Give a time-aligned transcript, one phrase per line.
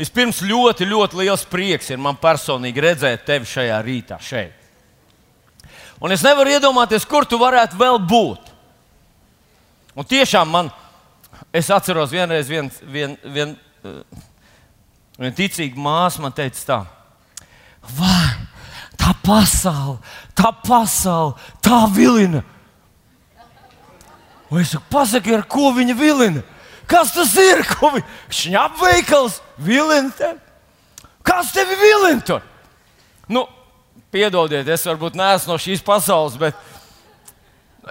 [0.00, 4.56] Vispirms ļoti, ļoti liels prieks ir man personīgi redzēt tevi šajā rītā šeit.
[6.00, 8.46] Un es nevaru iedomāties, kur tu varētu vēl būt.
[10.00, 10.70] Un tiešām man,
[11.52, 13.52] es atceros, vienreiz viena vien, vien,
[13.84, 13.98] vien,
[15.20, 16.78] vien ticīga māsa man teica, tā,
[17.98, 18.30] vai
[18.96, 19.98] tā pasaule,
[20.36, 22.40] tā pasaule, tā vilina.
[24.50, 26.42] Un es saku, pasaki, ar ko viņa vilina?
[26.90, 27.62] Kas tas ir?
[28.40, 30.40] Šņapveikals, vilina tevi.
[31.26, 32.40] Kas tevi vilina?
[33.30, 33.44] Nu,
[34.10, 36.58] piedodiet, es varbūt neesmu no šīs pasaules, bet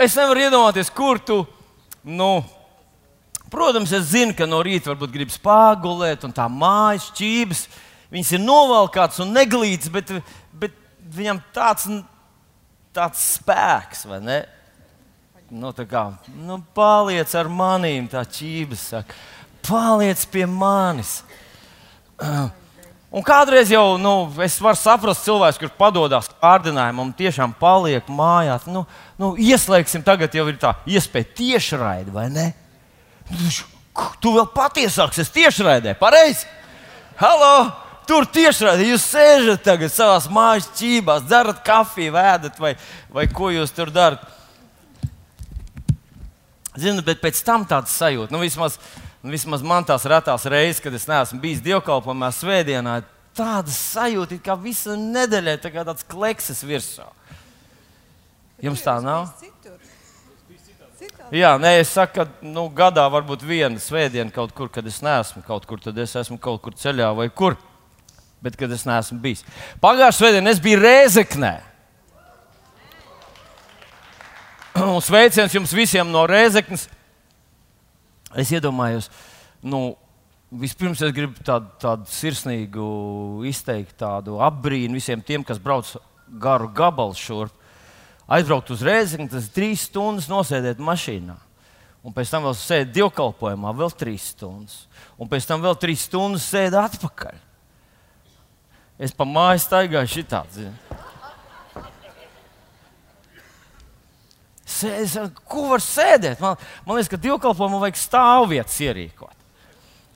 [0.03, 1.43] es nevaru iedomāties, kur tu.
[2.03, 2.41] Nu,
[3.51, 7.65] protams, es zinu, ka no rīta varbūt gribas pāgulēt, un tā mājas čības,
[8.11, 10.11] viņas ir novalkātas un neglītas, bet,
[10.59, 10.75] bet
[11.15, 11.87] viņam tāds,
[12.95, 14.39] tāds spēks, vai ne?
[15.49, 16.03] Nu, kā,
[16.45, 19.15] nu, paliec ar manīm, tā ķības saka,
[19.65, 21.23] paliec pie manis.
[23.09, 24.13] Un kādreiz jau nu,
[24.45, 28.67] es varu saprast, cilvēks, kurš padodas kārdinājumam, tiešām paliek mājās.
[28.69, 28.83] Nu,
[29.17, 32.47] nu, ieslēgsim, tagad jau ir tā iespēja tiešraidi, vai ne?
[34.21, 36.45] Tu vēl patiesāks, es tiešraidē, pareizi?
[37.17, 37.71] Halo!
[38.09, 42.75] Tur tiešraidē jūs sēžat tagad savā mājas ķībās, dzerat kafiju, vēdat vai,
[43.13, 44.21] vai ko jūs tur darat.
[46.79, 48.77] Zinu, bet pēc tam tāds sajūta, nu, vismaz,
[49.21, 52.99] nu, vismaz man tās retās reizes, kad es neesmu bijis dievkalpojumā svētdienā,
[53.37, 57.07] tāda sajūta, kā visa nedēļa, tā kā tāds klekses virsū.
[58.63, 59.29] Jums tā nav?
[61.31, 65.45] Jā, nē, es saku, ka nu, gadā varbūt viena svētdiena kaut kur, kad es neesmu
[65.45, 67.55] kaut kur, tad es esmu kaut kur ceļā vai kur
[68.41, 69.43] bet kad es neesmu bijis.
[69.83, 71.53] Pagājušā svētdienā es biju Rēzeknē.
[74.95, 76.87] Un sveiciens jums visiem no Rēzeknes.
[78.37, 79.07] Es iedomājos,
[79.65, 79.95] nu,
[80.53, 82.89] vispirms es gribu tādu, tādu sirsnīgu
[83.49, 85.89] izteikt, tādu apbrīnu visiem tiem, kas brauc
[86.41, 87.55] garu gabalu šurp.
[88.29, 91.39] Aizbraukt uz Rēzekni, tas trīs stundas nosēdēt mašīnā.
[92.05, 94.83] Un pēc tam vēl sēdēt divkalpojumā, vēl trīs stundas.
[95.19, 97.41] Un pēc tam vēl trīs stundas sēdēt atpakaļ.
[99.01, 100.69] Es pa māju staigāju šitādi.
[104.79, 105.17] Sēdz,
[105.49, 106.39] ko var sēdēt?
[106.43, 109.35] Man, man liekas, ka divkalpojumam vajag stāvvietas ierīkot.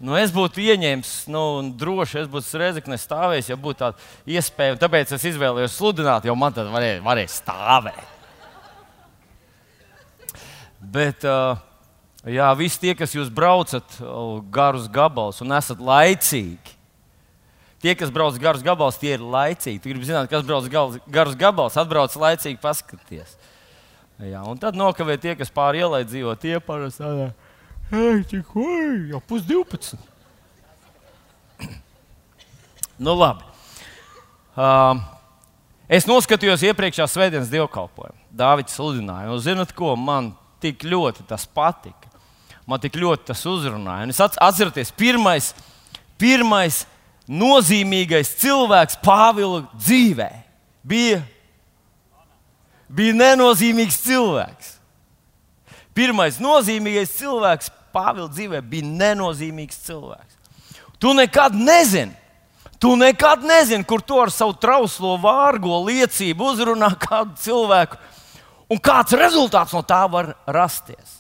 [0.04, 1.44] Nu, es būtu ieņēmis, nu,
[1.80, 4.80] droši es būtu reizekne stāvējis, ja būtu tāda iespēja.
[4.82, 8.10] Tāpēc es izvēlējos sludināt, jo man tad varēja, varēja stāvēt.
[10.94, 11.24] Bet,
[12.28, 14.00] jā, visi tie, kas jūs braucat
[14.52, 16.74] garus gabalus un esat laicīgi,
[17.84, 19.82] Tie, kas brauc garus gabalus, tie ir laicīgi.
[19.84, 20.70] Tu gribi zināt, kas brauc
[21.12, 23.34] garus gabalus, atbrauc laicīgi paskatīties.
[24.24, 27.32] Jā, un tad nokavē tie, kas pāri ielai dzīvo, tie parasti tādā-
[27.94, 30.10] oi, jau pusdivpadsmit.
[33.04, 33.44] nu, labi.
[34.54, 35.02] Uh,
[35.90, 38.20] es noskatījos iepriekšējā svētdienas dievkalpojumu.
[38.34, 40.32] Dāvids sludināja, un zinat, ko man
[40.64, 42.12] tik ļoti tas patika.
[42.66, 44.06] Man tik ļoti tas uzrunāja.
[44.08, 45.52] Un es atceros, pirmais,
[46.22, 46.86] pirmais
[47.28, 50.30] nozīmīgais cilvēks Pāvila dzīvē
[50.84, 51.22] bija,
[52.94, 54.74] bija nenozīmīgs cilvēks.
[55.94, 60.38] Pirmais nozīmīgais cilvēks Pāvila dzīvē bija nenozīmīgs cilvēks.
[60.98, 62.16] Tu nekad nezini,
[62.82, 68.00] tu nekad nezini, kur tu ar savu trauslo, vārgo liecību uzrunā kādu cilvēku,
[68.74, 71.20] un kāds rezultāts no tā var rasties.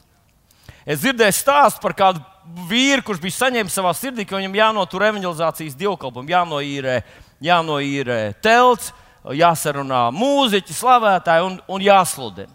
[0.83, 2.23] Es dzirdēju stāstu par kādu
[2.71, 6.97] vīru, kurš bija saņēmis savā sirdī, ka viņam jānotur evanģelizācijas dievkalpojums, jānoīrē,
[7.43, 8.89] jānoīrē telts,
[9.31, 12.51] jāsarunā mūziķi, slavētāji un, un jāsludina.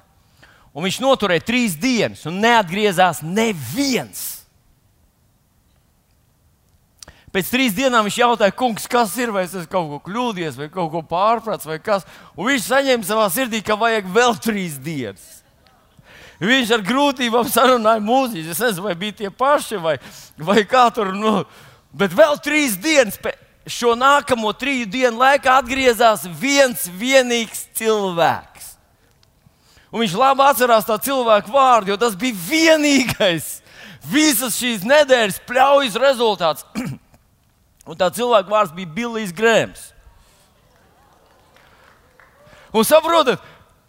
[0.76, 4.26] Un viņš noturēja trīs dienas un neatgriezās neviens.
[7.32, 10.68] Pēc trīs dienām viņš jautāja, kungs, kas ir, vai es esmu kaut ko kļūdījies, vai
[10.72, 12.06] kaut ko pārpratis, vai kas.
[12.36, 15.26] Un viņš saņēma savā sirdī, ka vajag vēl trīs dienas.
[16.38, 18.52] Viņš ar grūtībām sarunāja mūziķus.
[18.54, 19.96] Es nezinu, vai bija tie paši vai,
[20.38, 21.10] vai kā tur.
[21.16, 21.42] Nu,
[21.90, 23.18] bet vēl trīs dienas,
[23.72, 28.74] šo nākamo trīs dienu laikā atgriezās viens vienīgs cilvēks.
[29.88, 33.58] Un viņš labi atcerās tā cilvēku vārdu, jo tas bija vienīgais
[34.08, 36.66] visas šīs nedēļas pļaujas rezultāts.
[37.88, 39.86] Un tā cilvēka vārds bija Billijs Grēms.
[42.76, 43.40] Un saprotat,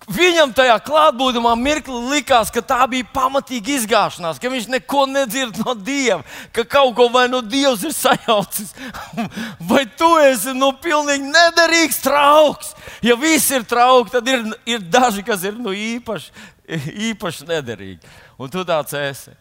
[0.09, 5.75] Viņam tajā klātbūtnē mirkli likās, ka tā bija pamatīga izgāšanās, ka viņš neko nedzird no
[5.77, 6.23] Dieva,
[6.56, 8.73] ka kaut ko vai no Dievs ir sajaucis,
[9.69, 12.73] vai tu esi nu, pilnīgi nederīgs trauks.
[13.06, 16.33] Ja viss ir trauki, tad ir, ir daži, kas ir nu, īpaši,
[17.12, 18.17] īpaši nederīgi.
[18.41, 19.38] Un tu tāds esi.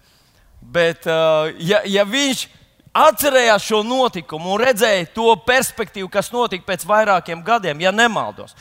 [0.61, 2.45] Bet, uh, ja, ja viņš
[2.93, 8.53] atcerējās šo notikumu un redzēja to perspektīvu, kas notika pēc vairākiem gadiem, ja nemaldos.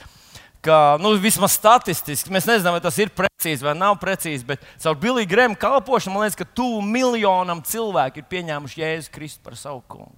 [0.65, 4.97] Ka, nu, vismaz statistiski, mēs nezinām, vai tas ir precīzi vai nav precīzi, bet caur
[4.99, 9.83] Bilija Grēma kalpošanu man liekas, ka tuvu miljonam cilvēku ir pieņēmuši Jēzu Kristu par savu
[9.87, 10.17] kungu.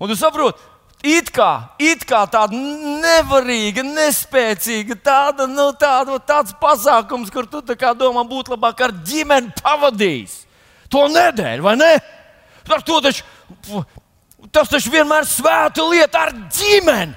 [0.00, 0.64] Un tu saproti,
[1.04, 1.50] it kā,
[1.82, 8.80] it kā tāda nevarīga, nespēcīga, tāda, nu, tāda, tāds pasākums, kur tu domā, būtu labāk
[8.88, 10.40] ar ģimeni pavadījis
[10.88, 11.92] to nedēļu, vai ne?
[12.68, 13.24] Ar to taču,
[14.52, 17.16] tas taču vienmēr ir svēta lieta ar ģimeni.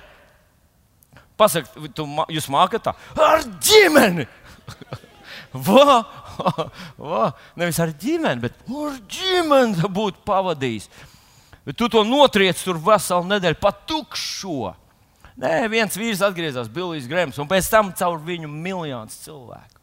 [1.42, 4.28] Pasakiet, jūs mākat tā ar ģimeni.
[5.52, 6.06] Va,
[6.96, 7.26] va,
[7.60, 10.88] nevis ar ģimeni, bet ar ģimeni būtu pavadījis.
[11.68, 14.72] Bet tu to notriec tur veselu nedēļu, pat tukšo.
[15.42, 19.80] Nē, viens vīrs atgriezās, Billijs Grēms, un pēc tam caur viņu miljonus cilvēku.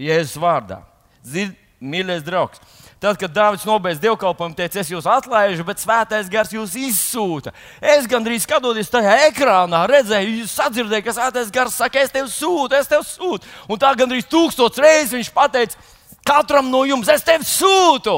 [0.00, 0.82] Jēzus vārdā.
[1.24, 2.60] Zini, mīļais draugs.
[3.02, 7.50] Tad, kad Dārvids nobeidz dievkalpojumu, teica, es jūs atlaižu, bet svētais gars jūs izsūta.
[7.82, 12.86] Es gandrīz skatoties tajā ekrānā, redzēju, sadzirdēju, ka svētais gars saka, es tevi sūtu, es
[12.92, 13.50] tevi sūtu.
[13.66, 15.82] Un tā gandrīz tūkstoš reizes viņš pateica,
[16.30, 18.16] katram no jums, es tevi sūtu.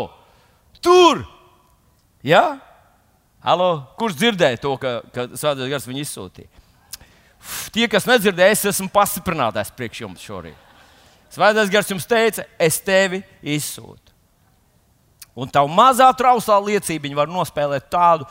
[0.85, 1.25] Tur!
[2.21, 2.45] Ja?
[3.41, 3.73] Halo?
[3.97, 6.65] Kurš dzirdēja to, ka, ka svētais gars viņu izsūtīja?
[7.73, 10.61] Tie, kas nedzirdēja, es esmu pastiprinātājs priekš jums šorīt.
[11.33, 14.04] Svētais gars jums teica, es tevi izsūtu.
[15.35, 18.27] Un tā mazā trauslā liecība var nospēlēt tādu,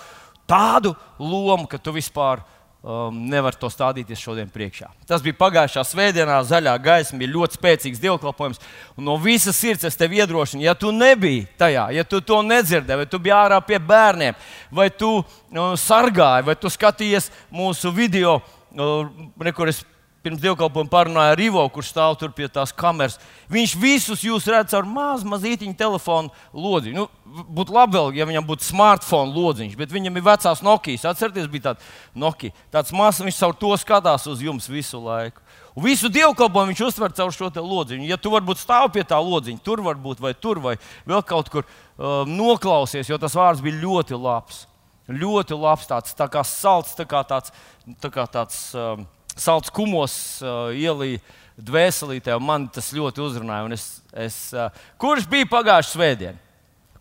[0.47, 2.41] tādu lomu, ka tu vispār
[2.83, 4.89] um, nevari to stādīties šodien priekšā.
[5.07, 8.61] Tas bija pagājušā svētdienā, zaļā gaisma, bija ļoti spēcīgs dievkalpojums.
[9.03, 13.09] No visas sirds es tevi iedrošinu, ja tu nebiji tajā, ja tu to nedzirdēji, vai
[13.11, 14.39] tu biji ārā pie bērniem,
[14.71, 18.39] vai tu uh, sargāji, vai tu skatījies mūsu video,
[18.73, 19.83] re, kur es
[20.23, 23.17] pirms dievkalpojuma parunāju ar Ivo, kurš stāv tur pie tās kameras.
[23.51, 26.95] Viņš visus jūs redz ar mazu, mazītiņu telefonu lodziņu.
[27.03, 31.05] Nu, būtu labi, vēl, ja viņam būtu smartphone lodziņš, bet viņam ir vecās Nokijas.
[31.11, 32.55] Atcerieties, bija tāds Nokija.
[32.73, 35.43] Tāds mazs, viņš caur to skatās uz jums visu laiku.
[35.73, 38.05] Un visu dievkalpojumu viņš uztver caur šo lodziņu.
[38.07, 40.77] Ja tu varbūt stāv pie tā lodziņa, tur varbūt vai tur vai
[41.09, 44.67] vēl kaut kur um, noklausies, jo tas vārds bija ļoti labs.
[45.09, 47.51] Ļoti labs, tāds tā kā salds, tā kā tāds.
[47.99, 49.01] Tā kā tāds um,
[49.39, 51.21] salds kumos uh, ielīja
[51.57, 53.68] dvēselītē, man tas ļoti uzrunāja.
[53.75, 53.85] Es,
[54.25, 54.71] es, uh,
[55.01, 56.39] kurš bija pagājušā svētdiena?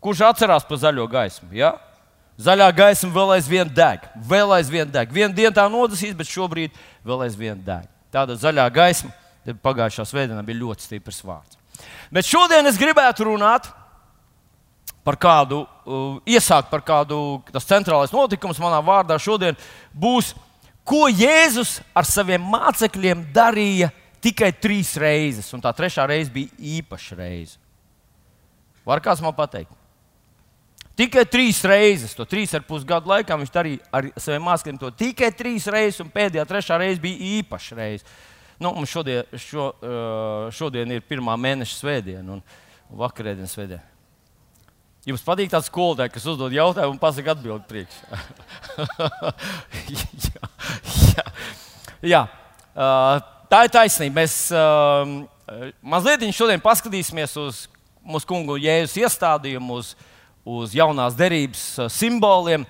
[0.03, 1.53] Kurš atcerās par zaļo gaismu?
[1.57, 1.77] Ja?
[2.43, 5.13] Zaļā gaisma vēl aizvien deg, vēl aizvien deg.
[5.15, 6.75] Vienu dienu tā nodasīs, bet šobrīd
[7.07, 7.87] vēl aizvien deg.
[8.13, 9.13] Tāda zaļā gaisma
[9.63, 11.59] pagājušā svētdienā bija ļoti stiprs vārds.
[12.13, 13.69] Bet šodien es gribētu runāt
[15.07, 19.59] par kādu, uh, iesākt par kādu, tas centrālais notikums manā vārdā šodien
[19.93, 20.33] būs
[20.87, 23.91] ko Jēzus ar saviem mācekļiem darīja
[24.23, 27.59] tikai trīs reizes, un tā trešā reize bija īpaša reize.
[28.87, 29.71] Var kāds man pateikt?
[30.99, 34.91] Tikai trīs reizes, to trīs ar pus gadu laikā viņš darīja ar saviem mācekļiem to
[34.93, 38.05] tikai trīs reizes, un pēdējā trešā reize bija īpaša reize.
[38.63, 39.71] Nu, šodien, šo,
[40.55, 42.45] šodien ir pirmā mēneša svētdiena un
[43.01, 43.92] vakarēdienas svētdiena.
[45.03, 48.19] Jums patīk tāds skolotājs, kas uzdod jautājumu un pasaka atbildi priekšā.
[49.97, 50.45] jā,
[51.17, 51.25] jā,
[52.07, 52.21] jā.
[52.71, 53.17] Uh,
[53.51, 54.21] tā ir taisnība.
[54.21, 57.65] Mēs uh, mazliet šodien paskatīsimies uz
[58.07, 59.91] mūsu kungu jēzus iestādījumu, uz,
[60.47, 62.69] uz jaunās derības uh, simboliem.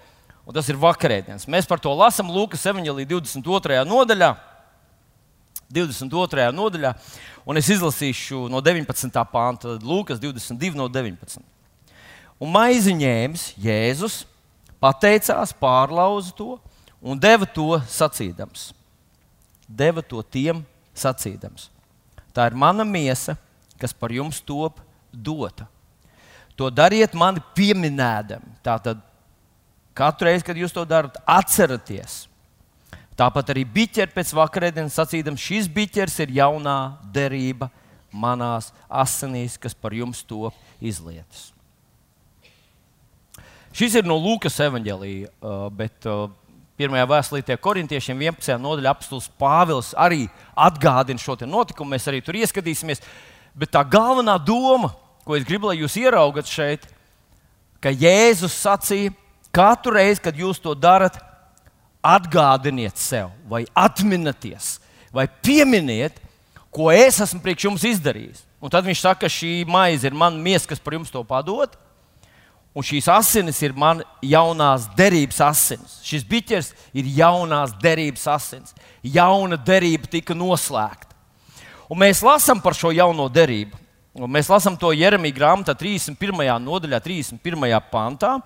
[0.57, 1.45] Tas ir vakarēdienas.
[1.53, 3.85] Mēs par to lasām Lūkas 22.
[3.93, 4.33] nodaļā.
[5.73, 6.49] 22.
[6.53, 6.97] nodaļā,
[7.49, 9.23] un es izlasīšu no 19.
[9.33, 11.53] pānta, Lūkas 22 no 19
[12.43, 14.23] un maizi ņēmis Jēzus,
[14.83, 16.57] pateicās, pārlauza to
[17.03, 18.73] un deva to sacīdams.
[19.69, 21.69] Deva to tiem sacīdams.
[22.35, 23.37] Tā ir mana miesa,
[23.79, 24.81] kas par jums top
[25.13, 25.69] dota.
[26.57, 28.59] To dariet mani pieminēdami.
[28.65, 29.01] Tātad
[29.97, 32.27] katru reizi, kad jūs to darat, atcerieties.
[33.17, 36.77] Tāpat arī biķeri pēc vakarēdienas sacīdams, šis biķers ir jaunā
[37.13, 37.69] derība
[38.13, 41.51] manās asinīs, kas par jums top izlietas.
[43.73, 46.27] Šis ir no Lūkas evanģēlīja, uh, bet uh,
[46.77, 48.59] pirmajā vēstulītē korintiešiem 11.
[48.61, 51.95] nodaļā apstults Pāvils arī atgādina šo notikumu.
[51.95, 53.01] Mēs arī tur ieskatīsimies.
[53.57, 54.91] Bet tā galvenā doma,
[55.25, 56.85] ko es gribu, lai jūs ieraugat šeit,
[57.81, 59.15] ka Jēzus sacīja,
[59.53, 61.17] katru reizi, kad jūs to darat,
[62.05, 64.75] atgādiniet sev, vai atminieties,
[65.15, 66.19] vai pieminiet,
[66.73, 68.45] ko es esmu priekš jums izdarījis.
[68.61, 71.73] Un tad viņš saka, ka šī maize ir mana miesa, kas par jums to padod.
[72.73, 75.99] Un šīs asinis ir manas jaunās derības asinis.
[76.07, 78.73] Šis biķers ir jaunās derības asinis.
[79.05, 81.11] Jauna derība tika noslēgta.
[81.93, 83.77] Un mēs lasām par šo jauno derību.
[84.17, 86.41] Un mēs lasām to Jeremija grāmatā, 31.
[86.65, 87.69] nodaļā, 31.
[87.93, 88.39] pantā.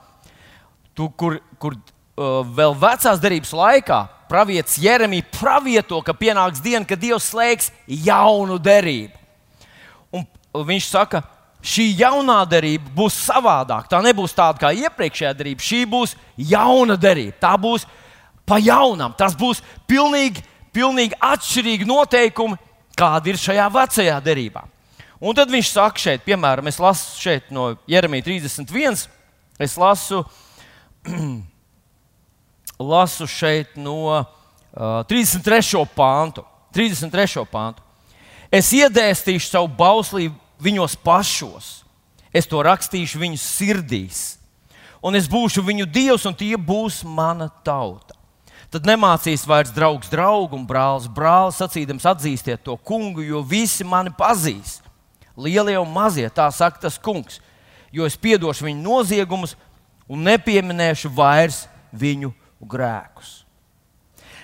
[0.95, 3.99] tu, kur, kur uh, vēl vecās derības laikā
[4.31, 9.15] pravietis Jeremija pravieto, ka pienāks diena, kad Dievs slēgs jaunu derību.
[10.15, 10.25] Un
[10.67, 11.23] viņš saka,
[11.67, 13.91] šī jaunā derība būs savādāka.
[13.91, 15.65] Tā nebūs tāda kā iepriekšējā derība.
[15.67, 17.35] Šī būs jauna derība.
[17.43, 17.87] Tā būs
[18.47, 19.15] pa jaunam.
[19.19, 20.45] Tas būs pilnīgi,
[20.75, 22.59] pilnīgi atšķirīgi noteikumi,
[22.97, 24.65] kādi ir šajā vecajā derībā.
[25.21, 29.07] Un tad viņš saka, šeit, piemēram, es lasu šeit no Jeremija 31.
[29.59, 30.23] Es lasu,
[32.93, 34.27] lasu šeit no uh,
[35.09, 35.83] 33.
[35.97, 36.45] pāntu.
[36.77, 37.47] 33.
[37.49, 37.83] pāntu.
[38.53, 41.85] Es iedēstīšu savu bauslību viņos pašos.
[42.35, 44.37] Es to rakstīšu viņu sirdīs.
[45.05, 48.17] Un es būšu viņu dievs, un tie būs mana tauta.
[48.73, 54.11] Tad nemācīs vairs draugs draugu un brālis brāli, sacīdams, atzīstiet to kungu, jo visi mani
[54.11, 54.81] pazīs.
[55.37, 57.39] Lielie un mazie, tā saka tas kungs,
[57.95, 59.55] jo es piedošu viņu noziegumus
[60.09, 63.45] un nepieminēšu vairs viņu grēkus.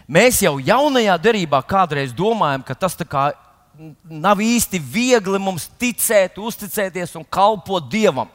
[0.06, 2.96] Mēs jau jaunajā derībā kādreiz domājam, ka tas
[4.04, 8.30] nav īsti viegli mums ticēt, uzticēties un kalpot Dievam.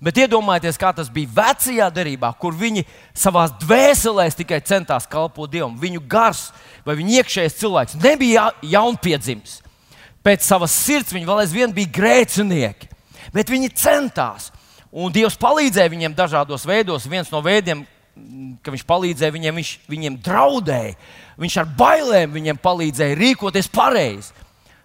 [0.00, 5.76] Bet iedomājieties, kā tas bija vecajā derībā, kur viņi savā dvēselē tikai centās kalpot Dievam.
[5.76, 6.46] Viņu gars
[6.86, 9.58] vai viņa iekšējais cilvēks nebija jaunpiedzimis.
[10.24, 12.88] Pēc savas sirds viņi vēl aizvien bija grēcinieki,
[13.32, 14.50] bet viņi centās.
[14.90, 17.06] Un Dievs palīdzēja viņiem dažādos veidos.
[17.06, 17.84] Viens no veidiem,
[18.64, 20.96] ka viņš palīdzēja viņiem, viņš viņiem draudēja.
[21.40, 24.32] Viņš ar bailēm viņiem palīdzēja rīkoties pareizi.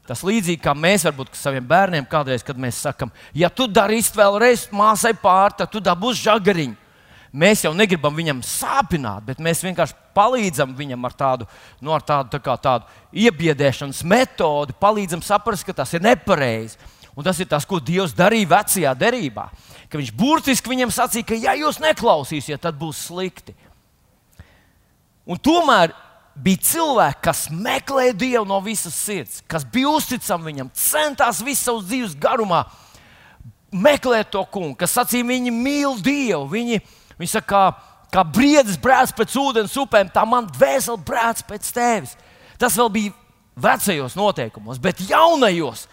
[0.06, 4.68] Tas līdzīgi kā mēs varbūt saviem bērniem kādreiz, kad mēs sakām, ja tu darīsi vēlreiz
[4.76, 6.82] māsai pāri, tad tu dabūsi žagariņu.
[7.36, 11.48] Mēs jau negribam viņam sāpināt, bet mēs vienkārši palīdzam viņam ar tādu,
[11.84, 12.86] nu, ar tādu, tā kā, tādu
[13.26, 16.80] iebiedēšanas metodi, palīdzam saprast, ka tas ir nepareizi.
[17.16, 19.50] Un tas ir tas, ko Dievs darīja vecajā derībā.
[19.92, 23.56] Ka viņš burtiski viņam sacīja, ka, ja jūs neklausīsiet, tad būs slikti.
[25.26, 25.96] Un tomēr
[26.36, 31.84] bija cilvēki, kas meklēja Dievu no visas sirds, kas bija uzticami viņam, centās visu savu
[31.86, 32.66] dzīves garumā
[33.76, 36.46] meklēt to kungu, kas sacīja, viņi mīl Dievu.
[36.52, 36.80] Viņi,
[37.20, 42.16] viņi saka, kā, kā briedis brēc pēc ūdens upēm, tā man dvēseli brēc pēc tevis.
[42.62, 43.16] Tas vēl bija
[43.56, 45.86] vecajos noteikumos, bet jaunajos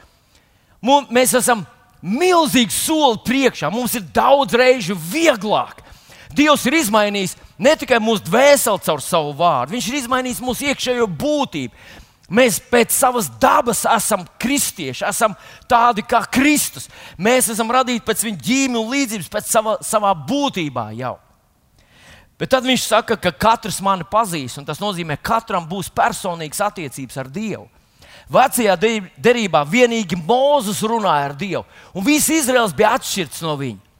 [0.82, 1.64] mums, mēs esam
[2.02, 3.70] milzīgi soli priekšā.
[3.70, 5.82] Mums ir daudz reižu vieglāk.
[6.34, 11.08] Dievs ir izmainījis ne tikai mūsu dvēseli caur savu vārdu, Viņš ir izmainījis mūsu iekšējo
[11.18, 11.74] būtību.
[12.32, 15.34] Mēs pēc savas dabas esam kristieši, esam
[15.68, 16.88] tādi kā Kristus.
[17.20, 21.18] Mēs esam radīti pēc viņa ģīmija un līdzības, pēc sava, savā būtībā jau.
[22.40, 26.62] Bet tad viņš saka, ka katrs mani pazīs, un tas nozīmē, ka katram būs personīgas
[26.64, 27.68] attiecības ar Dievu.
[28.32, 28.78] Vecajā
[29.20, 33.91] derībā vienīgi Mozus runāja ar Dievu, un viss Izraels bija atšķirts no viņa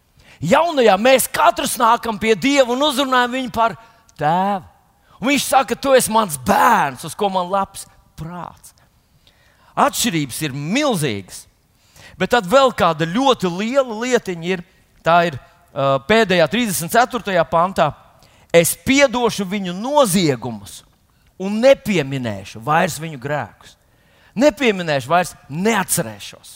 [0.43, 3.77] jaunajā mēs katrs nākam pie Dieva un uzrunājam viņu par
[4.19, 4.67] tēvu.
[5.23, 7.87] Un viņš saka, tu esi mans bērns, uz ko man labs
[8.19, 8.75] prāts.
[9.79, 11.45] Atšķirības ir milzīgas.
[12.19, 14.65] Bet tad vēl kāda ļoti liela lietiņa ir,
[15.07, 17.45] tā ir uh, pēdējā 34.
[17.51, 17.93] pantā.
[18.53, 20.83] Es piedošu viņu noziegumus
[21.41, 23.79] un nepieminēšu vairs viņu grēkus.
[24.37, 26.53] Nepieminēšu, vairs neatcerēšos,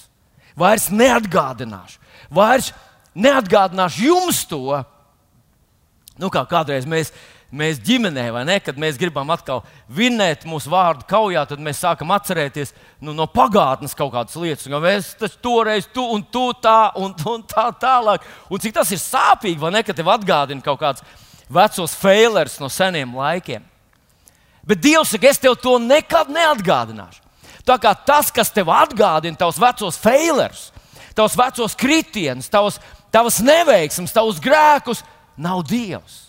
[0.59, 2.03] vairs neatgādināšu,
[2.33, 2.86] vairs neatgādināšu
[4.03, 4.83] jums to.
[6.17, 7.11] Nu, kā kādreiz mēs,
[7.53, 12.13] mēs ģimenē, vai ne, kad mēs gribam atkal vinnēt mūsu vārdu kaujā, tad mēs sākam
[12.17, 12.73] atcerēties
[13.05, 14.69] nu, no pagātnes kaut kādas lietas.
[14.69, 18.25] Un mēs taču toreiz tu un tu tā un, un tā tālāk.
[18.49, 21.05] Un cik tas ir sāpīgi, vai ne, ka tev atgādina kaut kāds
[21.53, 23.65] vecos failers no seniem laikiem.
[24.67, 27.23] Bet Dievs saka, es tev to nekad neatgādināšu.
[27.67, 30.69] Tā kā tas, kas tev atgādina tavus vecos failers,
[31.15, 32.81] tavus vecos kritienus, tavus
[33.17, 35.01] tavas neveiksmes, tavus grēkus,
[35.41, 36.27] nav Dievs.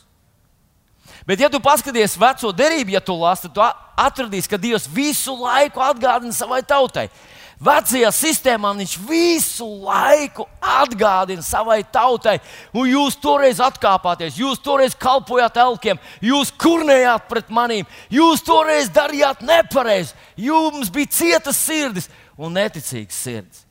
[1.27, 3.63] Bet, ja tu paskaties veco derību, ja tu lasi, tad tu
[3.99, 7.09] atradīsi, ka Dievs visu laiku atgādina savai tautai.
[7.57, 12.37] Vecajā sistēmā viņš visu laiku atgādina savai tautai,
[12.71, 19.41] un jūs toreiz atkāpāties, jūs toreiz kalpojāt elkiem, jūs kurnējāt pret manīm, jūs toreiz darījāt
[19.43, 23.65] nepareizi, jums bija cietas sirdis un neticīgas sirdis.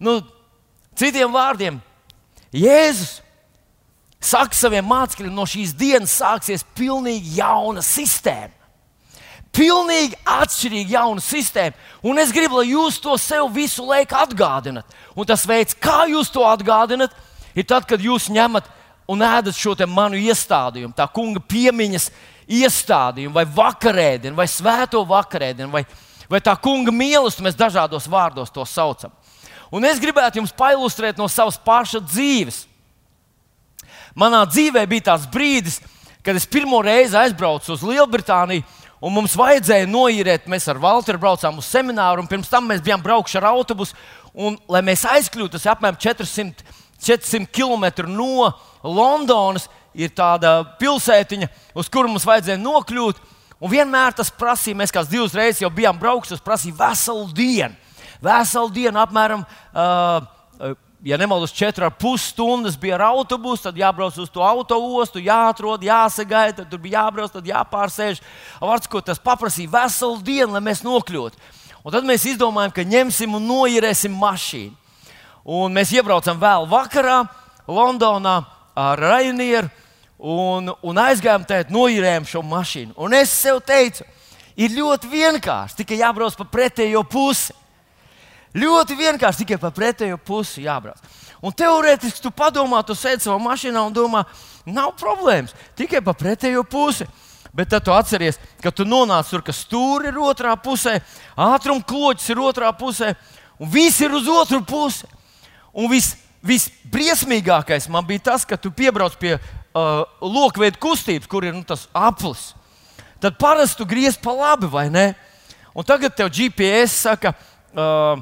[0.00, 0.18] Nu,
[0.96, 1.78] citiem vārdiem,
[2.56, 3.20] Jēzus
[4.22, 8.54] saka saviem mācekļiem, no šīs dienas sāksies pilnīgi jauna sistēma.
[9.56, 11.76] Pilnīgi atšķirīga jauna sistēma.
[12.04, 14.88] Un es gribu, lai jūs to sev visu laiku atgādinat.
[15.16, 17.14] Un tas veids, kā jūs to atgādinat,
[17.56, 18.68] ir tad, kad jūs ņemat
[19.08, 22.10] un ēdat šo manu iestādījumu, tā kunga piemiņas
[22.46, 25.84] iestādījumu, vai vakarēdienu, vai svēto vakarēdienu, vai,
[26.28, 27.46] vai tā kunga mīlestību.
[27.48, 29.14] Mēs dažādos vārdos to saucam.
[29.74, 32.64] Un es gribētu jums pailustrēt no savas paša dzīves.
[34.16, 35.80] Manā dzīvē bija tāds brīdis,
[36.24, 38.64] kad es pirmo reizi aizbraucu uz Lielbritāniju.
[39.04, 43.02] Un mums vajadzēja noīrēt, mēs ar Walteru braucām uz semināru, un pirms tam mēs bijām
[43.04, 43.96] braukuši ar autobusu.
[44.32, 46.64] Un, lai mēs aizkļūtu, tas ir apmēram 400,
[47.04, 48.48] 400 km no
[48.82, 53.20] Londonas, ir tāda pilsētiņa, uz kuru mums vajadzēja nokļūt.
[53.60, 57.85] Un vienmēr tas prasīja, mēs kāds divas reizes jau bijām braukuši, tas prasīja veselu dienu.
[58.24, 60.74] Veselu dienu, apmēram, uh,
[61.06, 66.72] ja nemaldos, 4,5 stundas bija ar autobusu, tad jābrauc uz to autoostu, jāatrod, jāsagaida, tad
[66.72, 68.22] tur bija jābrauc, tad jāpārsēž.
[68.62, 71.38] Varbūt tas paprasīja veselu dienu, lai mēs nokļūtu.
[71.86, 74.74] Un tad mēs izdomājām, ka ņemsim un noierēsim mašīnu.
[75.46, 77.20] Un mēs iebraucam vēl vakarā
[77.70, 78.40] Londonā
[78.74, 79.70] ar Rainieru
[80.18, 82.96] un, un aizgājām tādā, noīrējām šo mašīnu.
[82.98, 84.02] Un es sev teicu,
[84.58, 87.54] ir ļoti vienkārši, tikai jābrauc pa pretējo pusi.
[88.56, 91.00] Ļoti vienkārši tikai pa pretējo pusi jābrauc.
[91.44, 94.24] Un teorētiski tu padomā, tu sēdi savā mašīnā un domā,
[94.64, 97.04] nav problēmas, tikai pa pretējo pusi.
[97.56, 100.98] Bet tad tu atceries, ka tu nonāc tur, ka stūri ir otrā pusē,
[101.40, 103.14] ātruma kloķis ir otrā pusē,
[103.60, 105.08] un viss ir uz otru pusi.
[105.76, 111.54] Un viss visbriesmīgākais man bija tas, ka tu piebrauc pie uh, lokveida kustības, kur ir
[111.56, 112.50] nu, tas aplis,
[113.20, 115.10] tad parasti tu griez pa labi, vai ne?
[115.76, 117.34] Un tagad tev GPS saka,
[117.76, 118.20] uh,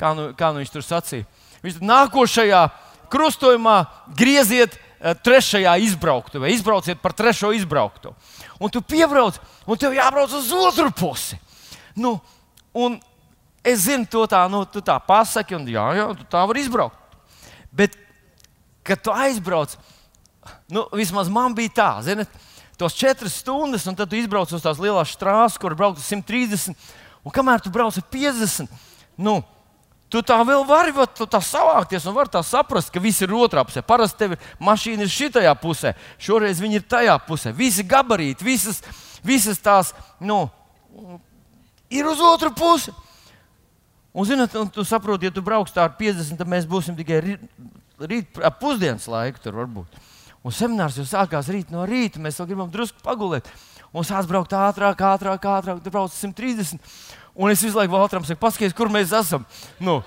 [0.00, 1.26] kā, nu, kā nu viņš tur sacīja.
[1.64, 2.62] Viņš nākošajā
[3.12, 3.76] krustojumā
[4.16, 8.16] grieziet uh, trešajā izbrauktuvē, izbrauciet par trešo izbrauktuvi.
[8.60, 9.38] Un tu piebrauc,
[9.68, 11.38] un tev jābrauc uz otru pusi.
[11.96, 12.16] Nu,
[12.76, 12.98] un
[13.64, 16.96] es zinu, to tā, nu, tu tā pasaki, un jā, jā, tu tā vari izbraukt.
[17.72, 17.96] Bet,
[18.86, 19.76] kad tu aizbrauc,
[20.72, 22.26] nu, vismaz man bija tā, zini,
[22.80, 26.76] tos četras stundas, un tad tu izbrauc uz tās lielās strāzas, kur brauc uz 130,
[27.24, 28.70] un kamēr tu brauc ar 50,
[29.20, 29.40] nu,
[30.10, 33.64] tu tā vēl vari va, tā savākties un vari tā saprast, ka viss ir otrā
[33.66, 33.82] pusē.
[33.86, 37.54] Parasti tev mašīna ir šitajā pusē, šoreiz viņi ir tajā pusē.
[37.56, 38.82] Visi gabarīti, visas,
[39.26, 40.42] visas tās, nu,
[41.90, 42.94] ir uz otru pusi.
[44.10, 47.20] Un, zinot, un tu saproti, ja tu brauks tā ar 50, tad mēs būsim tikai
[47.22, 47.44] rīt,
[48.02, 50.00] rīt ap pusdienas laiku tur varbūt.
[50.42, 52.20] Un seminārs jau sākās rīt no rīta.
[52.22, 53.46] Mēs vēl gribam drusku pagulēt.
[53.92, 55.82] Un sāc braukt ātrāk, ātrāk, ātrāk.
[55.84, 56.80] Tur brauc 130.
[57.34, 59.44] Un es visu laiku Valtram saku, paskaties, kur mēs esam.
[59.80, 60.00] Nu,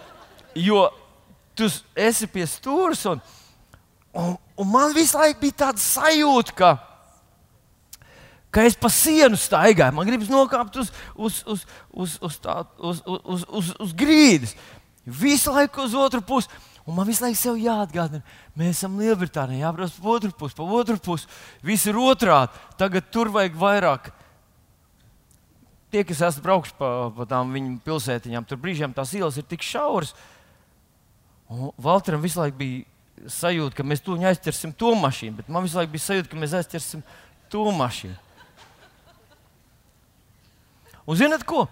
[0.55, 0.85] jo
[1.57, 3.05] tu esi pie stūres.
[3.09, 3.21] Un,
[4.13, 6.73] un, un man visu laiku bija tāda sajūta, ka,
[8.53, 9.95] ka es pa sienu staigāju.
[9.95, 14.55] Man gribas nokāpt uz, uz, uz, uz, uz, tā, uz, uz, uz, uz grīdas.
[15.03, 16.51] Visu laiku uz otru pusi.
[16.83, 18.19] Un man visu laiku sev jāatgādina,
[18.59, 21.29] mēs esam Lielbritānijā, jābrauc pa otru pusi, pa otru pusi.
[21.63, 22.59] Viss ir otrādi.
[22.79, 24.09] Tagad tur vajag vairāk.
[25.93, 29.61] Tie, kas esat braukuši pa, pa tām viņu pilsētiņām, tur brīžiem tās ielas ir tik
[29.61, 30.15] šauras.
[31.53, 35.77] Un Valteram visu laiku bija sajūta, ka mēs to aizķersim to mašīnu, bet man visu
[35.77, 37.03] laiku bija sajūta, ka mēs aizķersim
[37.53, 38.17] to mašīnu.
[41.05, 41.67] Un zinat ko?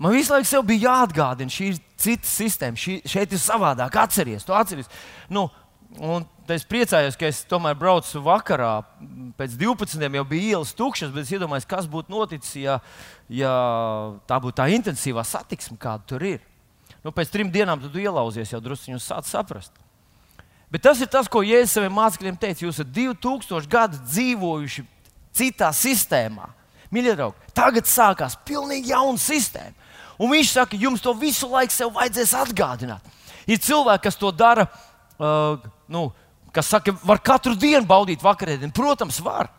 [0.00, 4.00] Man visu laiku bija jāatgādina, šī ir cita sistēma, šī, šeit ir savādāk.
[4.00, 4.88] Atceries, to atceries.
[5.28, 5.46] Nu,
[6.00, 8.84] un es priecājos, ka es tomēr braucu vakarā.
[9.38, 10.02] Pēc 12.
[10.18, 12.76] jau bija ielas tukšas, bet es iedomājos, kas būtu noticis, ja,
[13.32, 13.54] ja
[14.28, 16.44] tā būtu tā intensīvā satiksme, kāda tur ir.
[17.02, 19.74] Nu, pēc trim dienām tu ielauzies, jau druskuļi sāc saprast.
[20.70, 22.64] Bet tas ir tas, ko Jēzus saviem mācekļiem teica.
[22.64, 24.84] Jūs esat 2000 gadu dzīvojuši
[25.36, 26.48] citā sistēmā.
[26.94, 29.74] Mīļie draugi, tagad sākās pilnīgi jauna sistēma.
[30.18, 33.14] Un viņš saka, jums to visu laiku vajadzēs atgādināt.
[33.46, 34.66] Ir cilvēki, kas to dara,
[35.20, 35.60] uh,
[35.92, 36.08] nu,
[36.56, 38.74] kas saka, var katru dienu baudīt vakarēdienu.
[38.74, 39.50] Protams, var.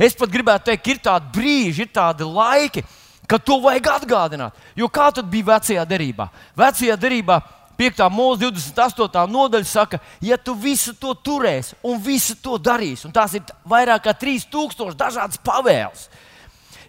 [0.00, 2.84] Es pat gribētu teikt, ir tādi brīži, ir tādi laiki,
[3.28, 4.56] kad to vajag atgādināt.
[4.76, 6.28] Jo kā tad bija vecajā derībā?
[6.58, 7.40] Vecajā derībā
[7.78, 8.02] 5.
[8.12, 9.22] mūža 28.
[9.32, 14.04] nodaļa saka, ja tu visu to turēsi un visu to darīsi, un tās ir vairāk
[14.06, 16.08] kā 3000 dažādas pavēles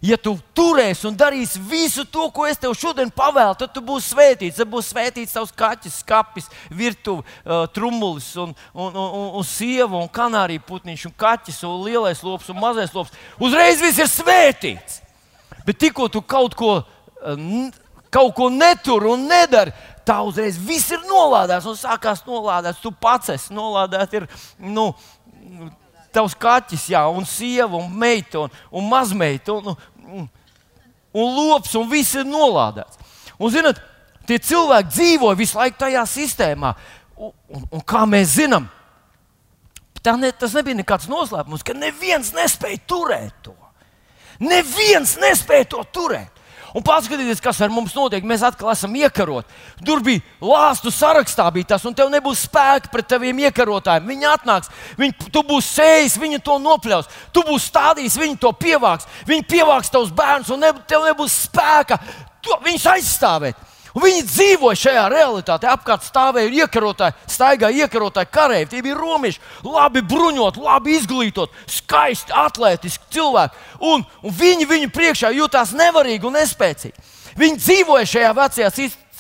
[0.04, 4.12] ja tu turēsi un darīsi visu to, ko es tev šodien pavēlu, tad tu būsi
[4.12, 4.60] svētīts.
[4.60, 10.02] Tad būs svētīts tavs kaķis, skats, virtuve, uh, trumulis, un, un, un, un, un sieva,
[10.02, 13.16] un kanārija putniņš, un kaķis, un lielais lops un mazais lops.
[13.40, 15.00] Uzreiz viss ir svētīts.
[15.64, 16.74] Bet tikko tu kaut ko,
[18.12, 19.72] kaut ko netur un nedari,
[20.04, 22.84] tā uzreiz viss ir nolādēts un sākās nolādēts.
[22.84, 24.20] Tu pats esi nolādēts.
[24.20, 24.28] Ir,
[24.60, 24.92] nu,
[26.14, 29.74] Tavs kaķis, jā, un sieva, un meita, un, un mazmeita, un,
[30.14, 30.30] un,
[31.14, 33.02] un lops, un viss ir nolādēts.
[33.38, 33.80] Un, zinot,
[34.30, 36.74] tie cilvēki dzīvo visu laiku tajā sistēmā.
[37.18, 38.68] Un, un, un kā mēs zinām,
[40.20, 43.56] ne, tas nebija nekāds noslēpums, ka neviens nespēja turēt to.
[44.44, 46.33] Neviens nespēja to turēt.
[46.74, 48.26] Un paskatieties, kas ar mums notiek.
[48.26, 49.52] Mēs atkal esam iekaroti.
[49.86, 54.08] Tur bija lāstu sarakstā, bija tas, un tev nebūs spēka pret taviem iekarotājiem.
[54.10, 57.12] Viņi atnāks, viņi, tu būsi sējis, viņi to nopļaus.
[57.36, 59.10] Tu būsi stādījis, viņi to pievāks.
[59.30, 62.00] Viņi pievāks tavus bērnus, un ne, tev nebūs spēka
[62.42, 63.70] to, viņus aizstāvēt.
[63.94, 65.70] Un viņi dzīvoja šajā realitātē.
[65.70, 68.70] Apkārt stāvēja iekarotāji, staigāja iekarotāji kareivi.
[68.72, 73.62] Tie bija romieši, labi bruņot, labi izglītot, skaisti, atletiski cilvēki.
[73.86, 77.06] Un, un viņi viņu priekšā jutās nevarīgi un nespēcīgi.
[77.38, 78.72] Viņi dzīvoja šajā vecajā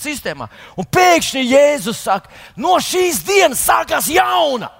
[0.03, 0.49] sistēmā.
[0.77, 4.71] Un pēkšņi Jēzus saka, no šīs dienas sākās jauna.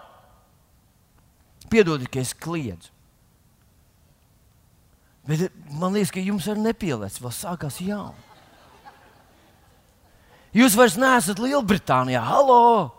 [1.70, 2.90] Piedodiet, ka es kliedzu.
[5.30, 8.33] Bet man liekas, ka jums arī nepielēc, vēl sākās jauna.
[10.54, 12.22] Jūs vairs neesat Lielbritānijā.
[12.22, 12.92] Halo!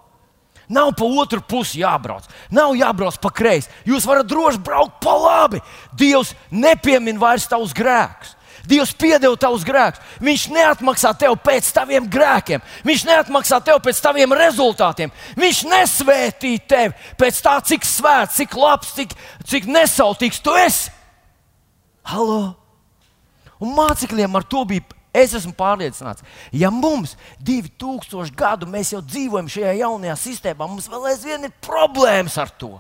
[0.68, 3.68] Nav pa otru pusi jābrauc, nav jābrauc pa kreisi.
[3.84, 5.60] Jūs varat droši braukt pa labi.
[5.92, 8.32] Dievs nepiemin vairs tavus grēkus.
[8.64, 10.00] Dievs piedeva tavus grēkus.
[10.24, 12.64] Viņš neatmaksā tev pēc taviem grēkiem.
[12.88, 15.12] Viņš neatmaksā tev pēc taviem rezultātiem.
[15.36, 19.12] Viņš nesvētī tevi pēc tā, cik svēts, cik labs, cik,
[19.44, 20.88] cik nesautīgs tu esi.
[22.08, 22.54] Halo!
[23.60, 27.12] Un mācekļiem ar to bija Es esmu pārliecināts, ja mums
[27.46, 32.72] 2000 gadu mēs jau dzīvojam šajā jaunajā sistēmā, mums vēl aizvien ir problēmas ar to.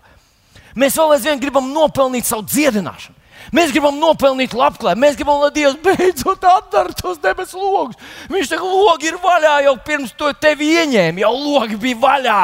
[0.74, 3.20] Mēs vēl aizvien gribam nopelnīt savu dziedināšanu.
[3.54, 5.02] Mēs gribam nopelnīt labklājību.
[5.04, 7.98] Mēs gribam, lai Dievs beidzot atdara tos debesu logus.
[8.32, 12.42] Viņš saka, logi ir vaļā jau pirms to tevi ieņēma, jau logi bija vaļā.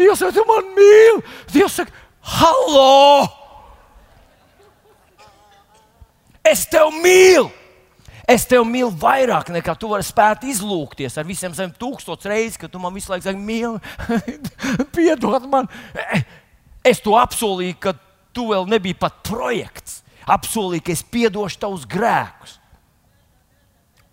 [0.00, 1.24] Dievs saka, tu man mīli.
[1.52, 2.04] Dievs saka,
[2.38, 3.28] hallo!
[6.46, 7.50] Es tevi mīlu!
[8.30, 12.68] Es tevi mīlu vairāk nekā tu vari spēt izlūkties ar visiem saviem tūkstošiem reizes, ka
[12.70, 13.80] tu man visu laiku saki, mīli,
[14.96, 15.66] piedod man.
[16.86, 17.94] Es to apsolīju, ka
[18.36, 20.00] tu vēl nebija pat projekts.
[20.30, 22.58] Apsolīju, ka es piedošu tavus grēkus.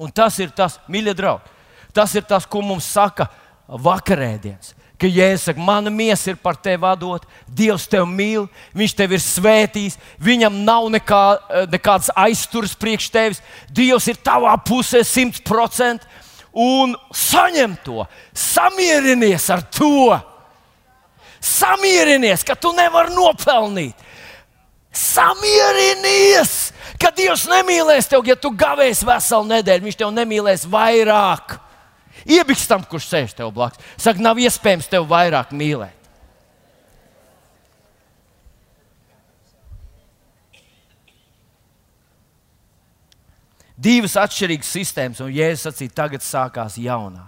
[0.01, 1.53] Un tas ir tas, mīļie draugi,
[1.93, 3.29] tas ir tas, ko mums saka
[3.67, 9.17] vakarēdienas ka Jēzus saka, mana miesa ir par tevi vadot, Dievs tevi mīl, Viņš tevi
[9.17, 13.41] ir svētījis, Viņam nav nekā, eh, nekādas aizturas priekš tevis.
[13.69, 16.05] Dievs ir tavā pusē simt procenti
[16.57, 20.17] un saņem to, samierinies ar to.
[21.39, 23.93] Samierinies, ka tu nevari nopelnīt.
[24.91, 29.85] Samierinies, ka Dievs nemīlēs tevi, ja tu gavēsi veselu nedēļu.
[29.85, 31.59] Viņš tev nemīlēs vairāk.
[32.27, 33.79] Iebiks tam, kurš sēž tev blakus.
[33.95, 35.95] Saka, nav iespējams tevi vairāk mīlēt.
[43.77, 47.27] Divas atšķirīgas sistēmas, un Jēzus sacīja, tagad sākās jaunā.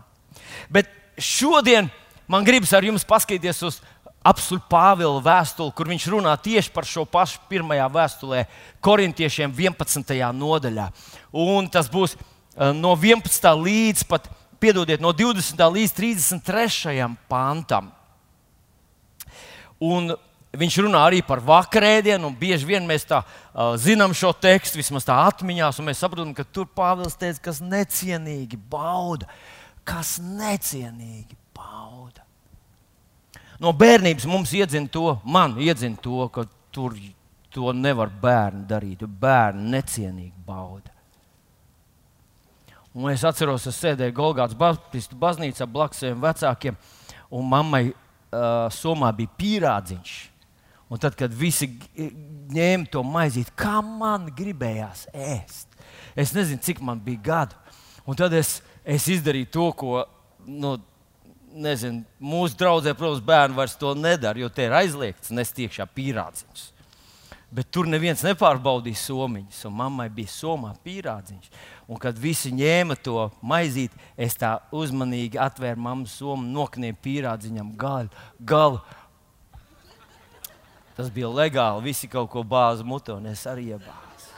[0.73, 0.89] Bet
[1.21, 1.91] šodien
[2.27, 3.77] man gribas ar jums paskatīties uz
[4.25, 8.43] apakšu Pāvila vēstuli, kur viņš runā tieši par šo pašu pirmajā vēstulē,
[8.83, 10.17] korintiešiem 11.
[10.35, 10.89] nodaļā.
[11.31, 13.53] Un tas būs eh, no 11.
[13.61, 14.27] līdz pat
[14.59, 15.59] piedodiet, no 20.
[15.75, 17.07] līdz 33.
[17.31, 17.91] pantam.
[19.79, 20.11] Un
[20.59, 25.07] viņš runā arī par vakarēdienu, un bieži vien mēs tā uh, zinām šo tekstu, vismaz
[25.07, 29.29] tā atmiņās, un mēs saprotam, ka tur Pāvils teica, kas necienīgi bauda,
[29.87, 32.25] kas necienīgi bauda.
[33.59, 36.95] No bērnības mums iedzina to, man iedzina to, ka tur
[37.53, 39.03] to nevar bērni darīt.
[39.03, 40.98] Bērni necienīgi bauda.
[42.99, 46.75] Un es atceros, es sēdēju Golgātas Baptistu baznīcā blakus saviem vecākiem,
[47.31, 50.15] un mammai uh, somā bija pīrādziņš.
[50.91, 55.77] Un tad, kad visi ņēma to maizīti, kā man gribējās ēst,
[56.17, 57.59] es nezinu, cik man bija gadu.
[58.09, 60.03] Un tad es, es izdarīju to, ko
[60.49, 60.73] nu,
[61.55, 66.67] nezinu, mūsu draudzē, protams, bērni vairs to nedara, jo te ir aizliegts nest iekšā pīrādziņus.
[67.49, 71.53] Bet tur neviens nepārbaudīja somiņus, un mammai bija somā pīrādziņš.
[71.89, 78.11] Un kad visi ņēma to maizīti, es tā uzmanīgi atvēru mammas somu, noknēju pīrādziņam galu.
[78.45, 78.83] galu.
[80.93, 81.87] Tas bija legāli.
[81.87, 84.29] Visi kaut ko bāza mutē, un es arī iebāzu.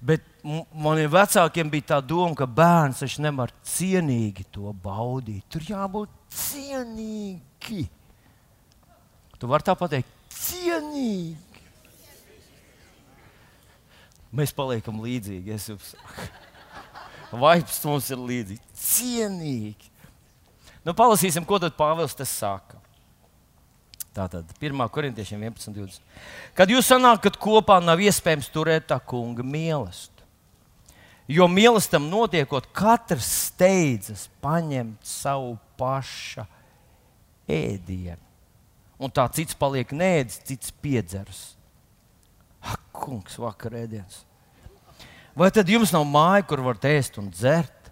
[0.00, 5.42] Bet maniem vecākiem bija tā doma, ka bērns taču nevar cienīgi to baudīt.
[5.50, 7.88] Tur jābūt cienīgi.
[9.40, 11.49] Tu vari tā pateikt, cienīgi.
[14.36, 15.54] Mēs paliekam līdzīgi.
[15.54, 16.26] Es jums saku,
[17.40, 19.90] vaips mums ir līdzīgi, cienīgi.
[20.86, 22.78] Nu, palasīsim, ko tad Pāvils te saka.
[24.16, 24.80] Tātad 1.
[24.90, 26.00] korintiešiem 11.20.
[26.58, 30.16] Kad jūs sanākat kopā, nav iespējams turēt tā kunga mīlestību.
[31.30, 36.42] Jo mīlestam notiekot, katrs steidzas paņemt savu paša
[37.46, 38.18] ēdienu.
[39.00, 41.44] Un tā cits paliek nēdz, cits piedzers.
[43.10, 44.22] Kungs, vakar ēdiens.
[45.34, 47.90] Vai tad jums nav māja, kur varat ēst un dzert?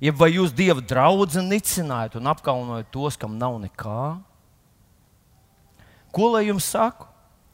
[0.00, 4.16] Ja vai jūs dievu draugu nicinājat un apkaunojat tos, kam nav nekā?
[6.08, 7.04] Ko lai jums saku?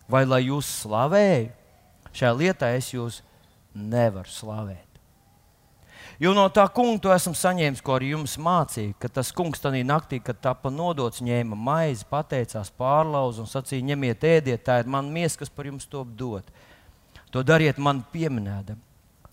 [0.07, 1.51] Vai lai jūs slavēju?
[2.15, 3.19] Šajā lietā es jūs
[3.75, 4.87] nevaru slavēt.
[6.23, 9.83] Jo no tā kunga to esmu saņēmis, ko arī jums mācīja, ka tas kungs tajā
[9.85, 15.13] naktī, kad tika nodots, ņēma maizi, pateicās, pārlauza un sacīja: ņemiet, ēdiet, tā ir mana
[15.13, 16.49] miesa, kas par jums to dod.
[17.35, 18.79] To dariet man pieminēdam.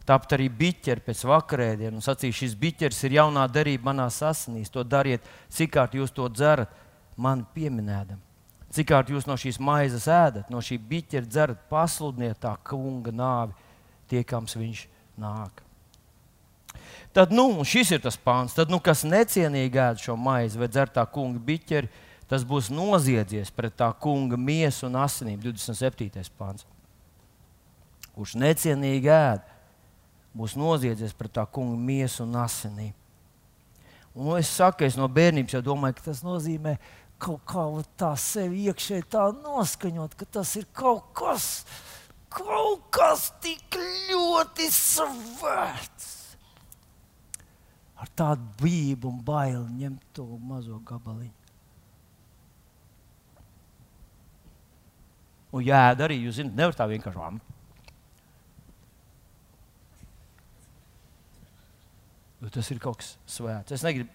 [0.04, 4.72] Tāpat arī biķeri pēc vakarēdienas, un sacīja, šis biķeris ir jaunā derība manā asinīs.
[4.74, 6.72] To dariet, cik kārt jūs to dzerat,
[7.16, 8.20] man pieminēdam.
[8.74, 13.56] Cik kārt jūs no šīs maizes ēdat, no šī biķera dzerat, pasludiniet tā kunga nāvi,
[14.12, 14.88] tiekams viņš
[15.24, 15.64] nāk.
[17.14, 18.56] Tad, nu, šis ir tas pāns.
[18.58, 21.92] Tad, nu, kas necienīgi ēd šo maizi vai dzer tā kunga biķeri,
[22.28, 25.38] tas būs noziedzies pret tā kunga miesu un asinīm.
[25.40, 26.10] 27.
[26.40, 26.66] pāns.
[28.14, 29.46] Kurš necienīgi ēd,
[30.38, 32.94] būs noziedzies pret tā kunga miesu un asinīm.
[34.14, 36.76] Un, nu, es saku, es no bērnības jau domāju, ka tas nozīmē
[37.24, 37.64] kaut kā
[37.98, 41.48] tā sevi iekšēji tā noskaņot, ka tas ir kaut kas,
[42.30, 43.78] kaut kas tik
[44.12, 46.12] ļoti svēts.
[48.04, 51.40] Ar tādu bību un baili ņemt to mazo gabaliņu.
[55.54, 57.53] Un jēda arī, jūs zināt, nevar tā vienkārši jo
[62.52, 63.76] tas ir kaut kas svēts.
[63.76, 64.10] Es negribu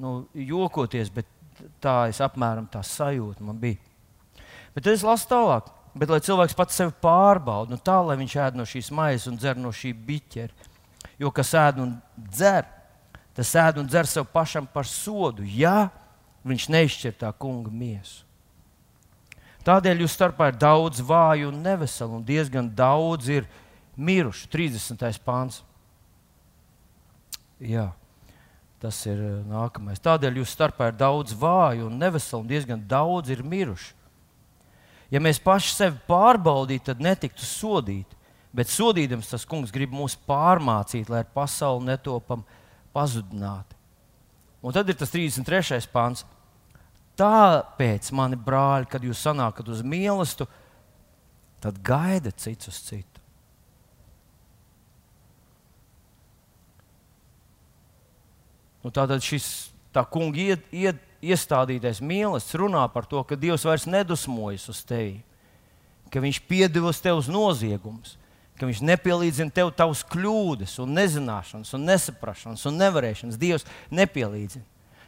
[0.00, 1.28] nu, jokoties, bet
[1.82, 3.80] tā es apmēram tā sajūta man bija.
[4.74, 5.68] Bet es lasu tālāk.
[5.90, 9.38] Bet, lai cilvēks pats sevi pārbauda, nu tā, lai viņš ēd no šīs maizes un
[9.40, 10.68] dzer no šī biķera.
[11.18, 11.96] Jo kas ēd un
[12.30, 12.68] dzer,
[13.34, 15.90] tas ēd un dzer sev pašam par sodu, ja
[16.46, 18.22] viņš neizšķir tā kunga miesu.
[19.66, 23.50] Tādēļ jūs starpā ir daudz vāju un neveselu, un diezgan daudz ir
[23.98, 24.46] miruši.
[24.48, 25.20] 30.
[25.26, 25.60] pāns.
[27.60, 27.90] Jā,
[28.80, 30.00] tas ir eh, nākamais.
[30.00, 33.92] Tādēļ jūs starpā ir daudz vāju un neveselu, un diezgan daudz ir miruši.
[35.10, 38.16] Ja mēs paši sevi pārbaudītu, tad netiktu sodīti.
[38.54, 42.42] Bet sodīdams tas kungs grib mūs pārmācīt, lai ar pasauli netopam
[42.94, 43.76] pazudināti.
[44.62, 45.86] Un tad ir tas 33.
[45.92, 46.24] pāns.
[47.18, 50.48] Tāpēc, mani brāļi, kad jūs sanākat uz mīlestību,
[51.60, 53.09] tad gaidat cits uz citu.
[58.84, 63.86] Nu, tātad šis tā kunga ied, ied, iestādītais mīlestības runā par to, ka Dievs vairs
[63.90, 65.20] nedusmojas uz tevi,
[66.10, 68.16] ka Viņš piedevas tev uz noziegumus,
[68.58, 73.40] ka Viņš nepielīdzina tev tavas kļūdas, un nezināšanas, un nesaprašanas un nevarēšanas.
[73.40, 74.64] Dievs nepielīdzina.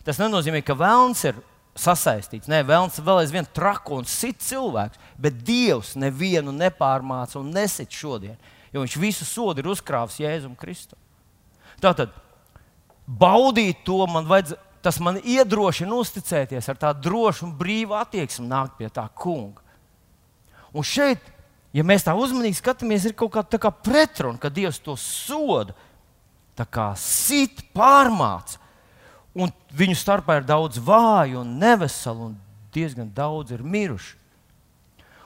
[0.07, 1.39] Tas nenozīmē, ka vēlns ir
[1.79, 2.51] sasaistīts.
[2.51, 8.37] Nē, vēlns vēl aizvien trako un sit cilvēks, bet Dievs nevienu nepārmāca un nesit šodien,
[8.73, 11.01] jo Viņš visu sodu ir uzkrāvis Jēzum Kristum.
[11.83, 12.13] Tātad
[13.19, 18.79] baudīt to, man vajadz, tas man iedrošina uzticēties ar tādu drošu un brīvu attieksmi nākt
[18.81, 19.63] pie tā kunga.
[20.73, 21.21] Un šeit,
[21.77, 25.77] ja mēs tā uzmanīgi skatāmies, ir kaut kāda kā pretruna, ka Dievs to soda,
[26.63, 28.61] kā sit, pārmāca.
[29.35, 32.35] Un viņu starpā ir daudz vāju un neveselu, un
[32.75, 34.19] diezgan daudz ir miruši.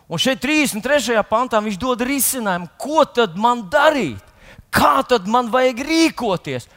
[0.06, 1.18] Un šeit, 33.
[1.26, 4.22] pantā, viņš dod risinājumu, ko tad man darīt,
[4.70, 6.68] kā tad man vajag rīkoties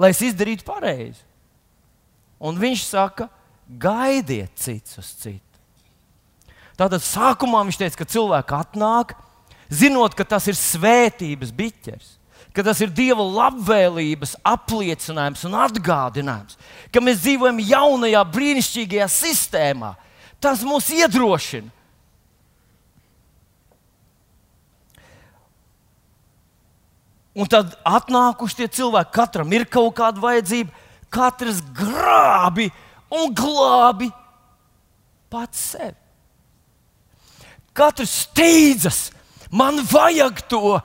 [0.00, 1.20] lai es izdarītu pareizi.
[2.40, 3.28] Un viņš saka,
[3.68, 5.44] gaidiet cits uz citu.
[6.80, 9.12] Tātad sākumā viņš teica, ka cilvēki atnāk,
[9.68, 12.14] zinot, ka tas ir svētības biķers,
[12.56, 16.56] ka tas ir Dieva labvēlības apliecinājums un atgādinājums,
[16.88, 19.92] ka mēs dzīvojam jaunajā, brīnišķīgajā sistēmā.
[20.40, 21.68] Tas mūs iedrošina.
[27.40, 30.74] Un tad atnākuši tie cilvēki, katram ir kaut kāda vajadzība,
[31.12, 32.68] katrs grābi
[33.08, 34.10] un glābi
[35.32, 35.96] pats sevi.
[37.72, 39.08] Katrs steidzas,
[39.48, 40.76] man vajag to.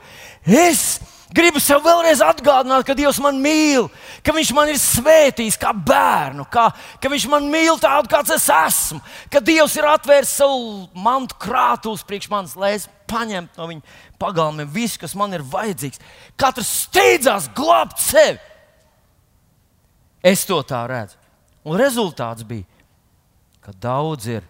[0.46, 1.02] Es
[1.36, 3.90] gribu sev vēlreiz atgādināt, ka Dievs man mīl,
[4.24, 6.70] ka Viņš man ir svētījis kā bērnu, kā,
[7.02, 9.02] ka Viņš man mīl tādu, kāds es esmu,
[9.34, 14.70] ka Dievs ir atvērs savu mantu krātuves priekš manis, lai es paņemtu no viņa pagalmiem
[14.72, 16.02] visu, kas man ir vajadzīgs.
[16.40, 18.40] Katrs steidzās glābt sevi.
[20.26, 21.20] Es to tā redzu.
[21.66, 22.66] Un rezultāts bija,
[23.62, 24.46] ka daudz ir,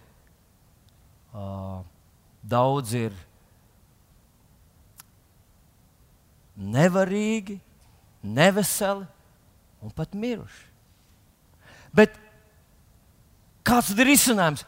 [1.32, 1.80] uh,
[2.44, 3.16] daudz ir
[6.56, 7.58] nevarīgi,
[8.24, 9.04] neveseli
[9.84, 10.64] un pat miruši.
[11.96, 12.16] Bet
[13.64, 14.64] kāds ir risinājums?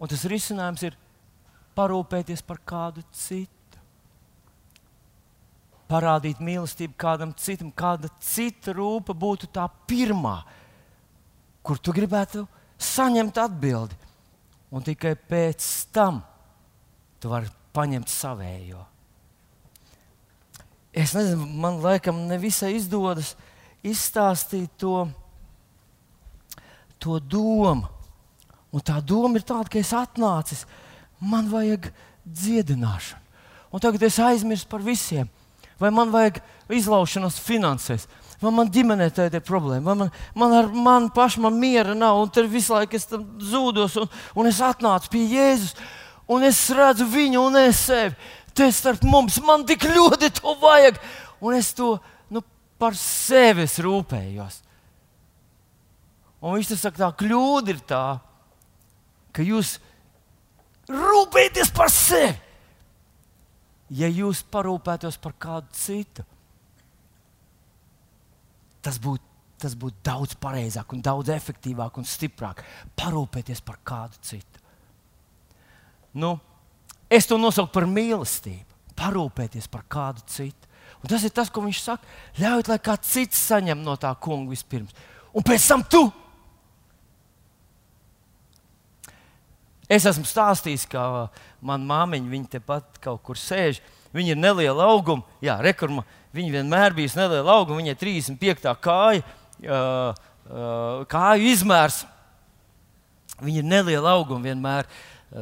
[0.00, 0.98] Un tas risinājums ir
[1.76, 3.59] parūpēties par kādu citu.
[5.90, 10.38] Parādīt mīlestību kādam citam, kāda cita rūpa būtu tā pirmā,
[11.66, 12.46] kur tu gribētu
[12.80, 13.98] saņemt atbildi.
[14.70, 16.20] Un tikai pēc tam
[17.18, 18.84] tu vari paņemt savējo.
[20.94, 23.34] Es nezinu, man laikam nevisai izdodas
[23.86, 25.08] izstāstīt to,
[27.02, 27.88] to domu.
[28.70, 30.62] Un tā doma ir tāda, ka es atnācis,
[31.18, 31.90] man vajag
[32.22, 33.18] dziedināšanu.
[33.70, 35.30] Un tagad es aizmirsu par visiem.
[35.80, 36.42] Vai man vajag
[36.76, 38.06] izlaušanos finansēs,
[38.40, 42.20] vai man ģimenē tāda ir problēma, vai man, man ar mani pašu man miera nav,
[42.20, 45.74] un tur visu laiku es zūdos, un, un es atnācu pie Jēzus,
[46.30, 48.16] un es redzu viņu un es sevi.
[48.54, 50.98] Te starp mums man tik ļoti to vajag,
[51.40, 51.94] un es to
[52.30, 52.42] nu,
[52.78, 54.60] par sevi rūpējos.
[56.40, 58.04] Un viņš saka, tā kļūda ir tā,
[59.36, 59.76] ka jūs
[60.88, 62.32] rūpēties par sevi.
[63.90, 66.24] Ja jūs parūpētos par kādu citu,
[68.84, 69.26] tas būtu
[69.60, 72.62] tas būt daudz pareizāk, un daudz efektīvāk un stiprāk.
[72.96, 74.62] Parūpēties par kādu citu.
[76.16, 76.38] Nu,
[77.12, 78.78] es to nosaucu par mīlestību.
[78.96, 80.70] Parūpēties par kādu citu.
[81.00, 82.08] Un tas ir tas, ko viņš saka.
[82.40, 84.96] Ļaujiet, lai kāds cits saņem no tā kunga vispirms.
[85.36, 86.02] Un pēc tam tu
[89.90, 91.02] Es esmu stāstījis, ka
[91.66, 93.80] manā māmiņa viņa tepat kaut kur sēž.
[94.14, 96.04] Viņa ir neliela auguma, jā, rekurma.
[96.34, 98.74] Viņa vienmēr bija neliela auguma, viņai 35.
[98.82, 99.24] kāja,
[99.66, 102.04] uh, uh, kāju izmērs.
[103.40, 104.86] Viņa ir neliela auguma vienmēr.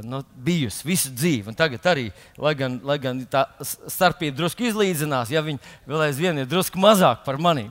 [0.05, 5.31] Nu, bijusi visu dzīvi, un tagad arī, lai gan, lai gan tā starpība drusku izlīdzinās,
[5.33, 7.71] ja viņi vēl aizvien ir drusku mazāk par mani.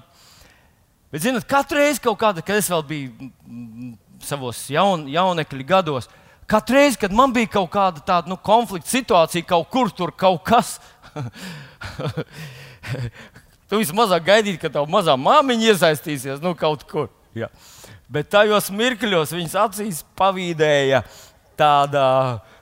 [1.13, 3.29] Bet, zinot, katru reizi, kāda, kad es vēl biju
[4.25, 8.87] savos jaun, jaunekļu gados, uh, Katru reizi, kad man bija kaut kāda tāda nu, konflikta
[8.87, 10.77] situācija, kaut kur tur kaut kas,
[13.67, 17.09] tu vismazāk gaidīji, ka tava mazā māmiņa iesaistīsies nu, kaut kur.
[17.35, 17.49] Jā.
[18.07, 21.01] Bet tajos mirkļos viņas acīs pavīdēja
[21.59, 22.05] tāda,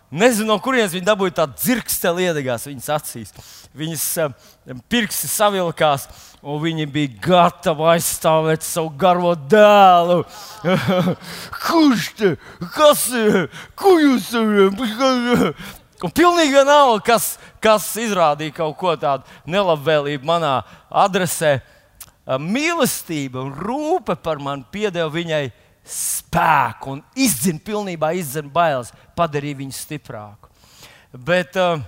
[0.09, 3.37] nezinu, no kurienes viņa dabūja tādu dzirksteli iedegās viņas acīs.
[3.75, 4.33] Viņas uh,
[4.91, 6.07] pirksti savilkās,
[6.45, 10.21] un viņi bija gatavi aizstāvēt savu garo dēlu.
[11.65, 12.35] Kurš te?
[12.75, 13.07] Kas?
[13.75, 14.31] Ko jūs?
[16.03, 20.57] Un pilnīgi vienalga, kas, kas izrādīja kaut ko tādu nelabvēlību manā
[20.91, 21.59] adresē.
[22.25, 25.43] Mīlestība un rūpe par mani piedeva viņai
[25.85, 30.49] spēku un izdzina pilnībā izdzina bailes, padarīja viņu stiprāku.
[31.15, 31.79] Bet uh,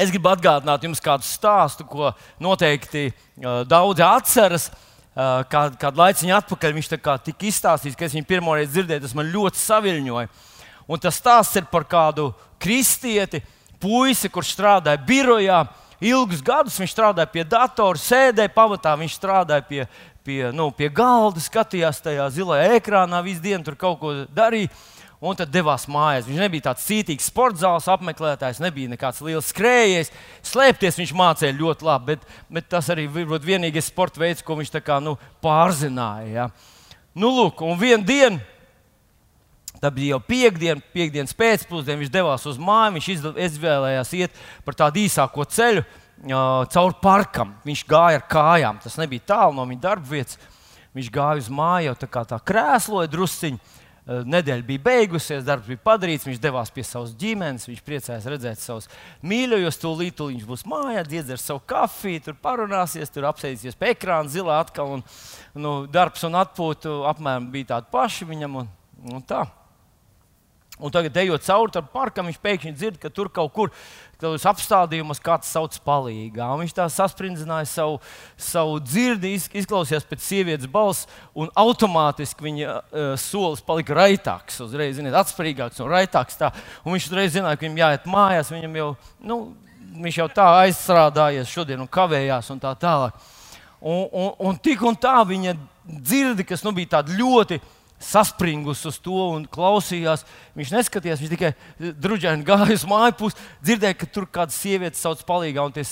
[0.00, 4.70] Es gribu atgādināt jums kādu stāstu, ko noteikti uh, daudzi atceras.
[5.10, 9.16] Uh, kādu, kādu laiciņu atpakaļ viņš tika izstāstījis, ka es viņu pirmo reizi dzirdēju, tas
[9.18, 10.30] man ļoti saviļņoja.
[10.90, 12.30] Un tas stāsts ir par kādu
[12.62, 13.42] kristieti,
[13.82, 15.64] puisi, kurš strādāja birojā.
[16.00, 19.82] Ilgus gadus viņš strādāja pie datora, sēdēja pavatā, viņš strādāja pie,
[20.24, 24.72] pie, nu, pie galda, skatījās tajā zilajā ekrānā, visu dienu tur kaut ko darīja
[25.20, 26.26] un tad devās mājās.
[26.28, 30.12] Viņš nebija tāds cītīgs sporta zāles apmeklētājs, nebija nekāds liels skrējējs.
[30.48, 34.72] Slēpties viņš mācīja ļoti labi, bet, bet tas arī bija vienīgais sporta veids, ko viņš
[34.80, 36.30] kā, nu, pārzināja.
[36.32, 36.48] Ja.
[37.14, 38.40] Nu, lūk, un vienā dienā.
[39.80, 42.02] Tā bija jau piekdiena, piekdienas pēcpusdienā.
[42.02, 42.98] Viņš devās uz māju.
[42.98, 43.06] Viņš
[43.46, 45.86] izvēlējās iet par tādu īsāko ceļu
[46.74, 47.54] cauri parkam.
[47.64, 48.80] Viņš gāja ar kājām.
[48.84, 50.36] Tas nebija tālu no viņa darba vietas.
[50.92, 53.79] Viņš gāja uz māju, jau tā kā tā krēsloja drusciņā.
[54.10, 58.58] Eh, nedēļa bija beigusies, darbs bija padarīts, viņš devās pie savas ģimenes, viņš priecājās redzēt
[58.58, 58.88] savus
[59.22, 64.32] mīļos, tūlīt, tūlīt viņš būs mājā, iedzers savu kafiju, tur parunāsies, tur apsēdīsies pie ekrāna
[64.32, 64.96] zilā atkal.
[64.96, 65.06] Un,
[65.54, 68.60] nu, darbs un atpūta apmēram bija tādi paši viņam.
[68.64, 68.74] Un,
[69.14, 69.44] un tā.
[70.80, 73.72] Un tagad, ejot cauri tam parkam, viņš pēkšņi dzird, ka tur kaut kur
[74.20, 76.46] tādos apstādījumos kāds sauc palīgā.
[76.54, 77.98] Un viņš tā sasprindzināja savu,
[78.40, 85.16] savu dzirdi, izklausījās pēc sievietes balss, un automātiski viņa uh, solis palika raitāks, uzreiz ziniet,
[85.20, 86.38] atspērīgāks un raitāks.
[86.40, 86.52] Tā.
[86.84, 88.92] Un viņš uzreiz zināja, ka viņam jāiet mājās, viņam jau,
[89.32, 89.40] nu,
[90.00, 93.28] viņš jau tā aizstrādājies šodien un kavējās un tā tālāk.
[93.80, 97.60] Un, un, un tik un tā viņa dzirdi, kas nu, bija tāda ļoti
[98.00, 100.24] saspringus uz to un klausījās.
[100.58, 101.52] Viņš neskatījās, viņš tikai
[102.00, 105.84] drudžaini gāja uz māju pusi, dzirdēja, ka tur kāda sieviete sauc palīgā, un tie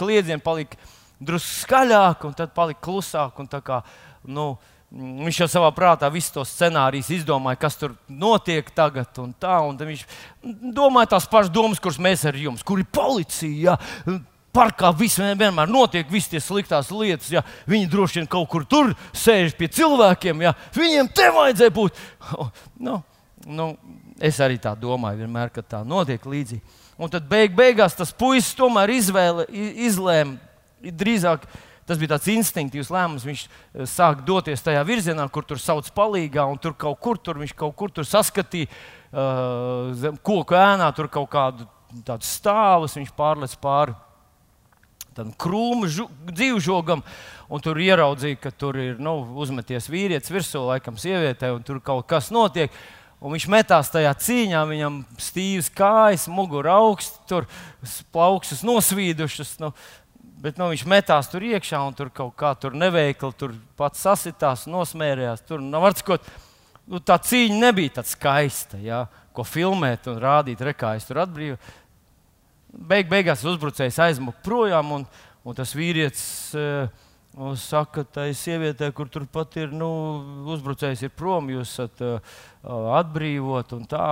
[0.00, 0.80] kliedzieni palika
[1.20, 3.38] drusku skaļāk, un tad palika klusāk.
[3.66, 3.82] Kā,
[4.28, 4.48] nu,
[4.88, 9.60] viņš jau savā prātā visus tos scenārijus izdomāja, kas tur notiek tagad, un tā.
[9.68, 10.06] Un viņš
[10.74, 13.76] domāja tās pašas domas, kuras mēs ar jums, kur ir policija.
[13.76, 14.18] Ja?
[14.58, 17.30] Parkā viss vienmēr notiek, visas tie sliktās lietas.
[17.30, 17.44] Ja?
[17.70, 20.42] Viņi droši vien kaut kur tur sēž pie cilvēkiem.
[20.42, 20.56] Ja?
[20.74, 22.04] Viņiem te vajadzēja būt.
[22.78, 23.00] Nu,
[23.46, 23.72] nu,
[24.18, 26.76] Es arī tā domāju, vienmēr, kad tā notiek līdzīgi.
[26.98, 29.46] Un tad beig, beigās tas puisis tomēr izvēle,
[29.86, 30.34] izlēma
[30.82, 31.46] drīzāk.
[31.88, 33.24] Tas bija tāds instinktīvs lēmums.
[33.24, 37.38] Viņš eh, sāk doties tajā virzienā, kur tur sauc palīgā, un tur kaut kur tur
[37.40, 41.68] viņš kaut kur tur saskatīja uh, zem koku ēnā, tur kaut kādu
[42.04, 42.98] tādu stāvus.
[42.98, 43.94] Viņš pārlec pāri
[45.18, 45.90] tam krūmu
[46.30, 47.02] dzīvžogam,
[47.50, 52.08] un tur ieraudzīja, ka tur ir nu, uzmeties vīrietis virsū, laikam, sievietē, un tur kaut
[52.10, 52.72] kas notiek.
[53.18, 57.48] Un viņš metās tajā cīņā, viņam stīvs kājas, mugura augsts, tur
[58.14, 59.56] plaukstas nosvīdušas.
[59.62, 59.72] Nu,
[60.38, 64.68] Bet nu, viņš metās tur iekšā un tur kaut kā tur neveikli, tur pats sasitās,
[64.70, 65.42] nosmērējās.
[65.48, 66.28] Tur nav nu, atskot,
[66.86, 69.00] nu, tā cīņa nebija tāda skaista, ja,
[69.34, 71.58] ko filmēt un rādīt, re, kā es tur atbrīvoju.
[72.68, 75.06] Beig, beigās uzbrucējs aizmuka projām, un,
[75.44, 76.24] un tas vīrietis
[76.58, 76.90] uh,
[77.56, 79.88] saka, tai sievietē, kur turpat ir nu,
[80.52, 82.34] uzbrucējs, ir prom, jūs esat uh,
[82.98, 84.10] atbrīvot un tā.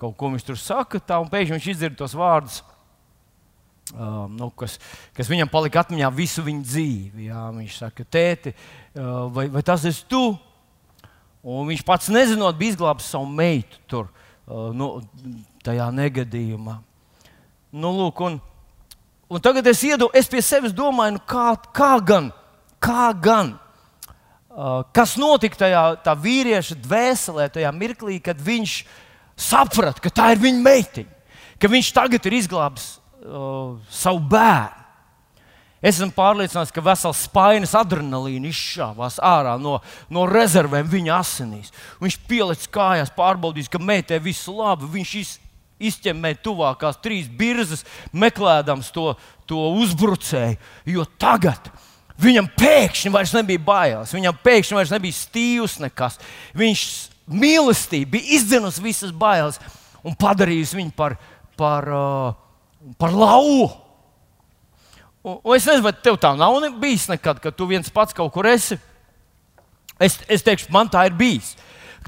[0.00, 2.60] Kaut ko viņš tur saka, tā, un pēkšņi viņš izdzird tos vārdus
[3.90, 4.76] Um, nu, kas,
[5.16, 7.26] kas viņam palika atmiņā visu viņa dzīvi.
[7.26, 7.48] Jā.
[7.56, 10.22] Viņš saka, tēti, uh, vai, vai tas esi tu?
[11.40, 14.10] Un viņš pats nezinot, bija izglābis savu meitu tur,
[14.46, 14.92] uh, nu,
[15.66, 16.76] tajā negadījumā.
[17.70, 18.38] Nu, lūk, un,
[19.30, 22.32] un tagad es, iedu, es pie sevis domāju, nu, kā, kā gan,
[22.82, 28.80] kā gan uh, kas notika tajā vīrieša dvēselē, tajā mirklī, kad viņš
[29.40, 32.92] saprata, ka tā ir viņa meitiņa, ka viņš tagad ir izglābis
[33.22, 34.76] uh, savu bērnu.
[35.80, 39.78] Es esmu pārliecināts, ka vesels spainis adrenalīna izšāvās ārā no,
[40.12, 41.70] no rezervēm viņa asinīs.
[42.02, 44.90] Viņš pielicis kājās, pārbaudījis, ka meitē viss labi.
[44.98, 45.30] Viņš iz,
[45.80, 49.14] izķemmē tuvākās trīs birzas, meklējams to,
[49.48, 50.58] to uzbrucēju.
[50.92, 51.72] Jo tagad
[52.20, 56.20] viņam pēkšņi vairs nebija bailēs, viņam pēkšņi vairs nebija stīvs nekas.
[56.58, 56.84] Viņš
[57.30, 59.60] mīlestība bija izdzinusi visas bailes
[60.04, 61.18] un padarījusi viņu par.
[61.60, 62.38] par uh,
[62.98, 63.70] par lauvu.
[65.22, 68.32] Un, un es nezinu, vai tev tā nav bijis nekad, kad tu viens pats kaut
[68.32, 68.78] kur esi.
[70.00, 71.52] Es, es teikšu, man tā ir bijis.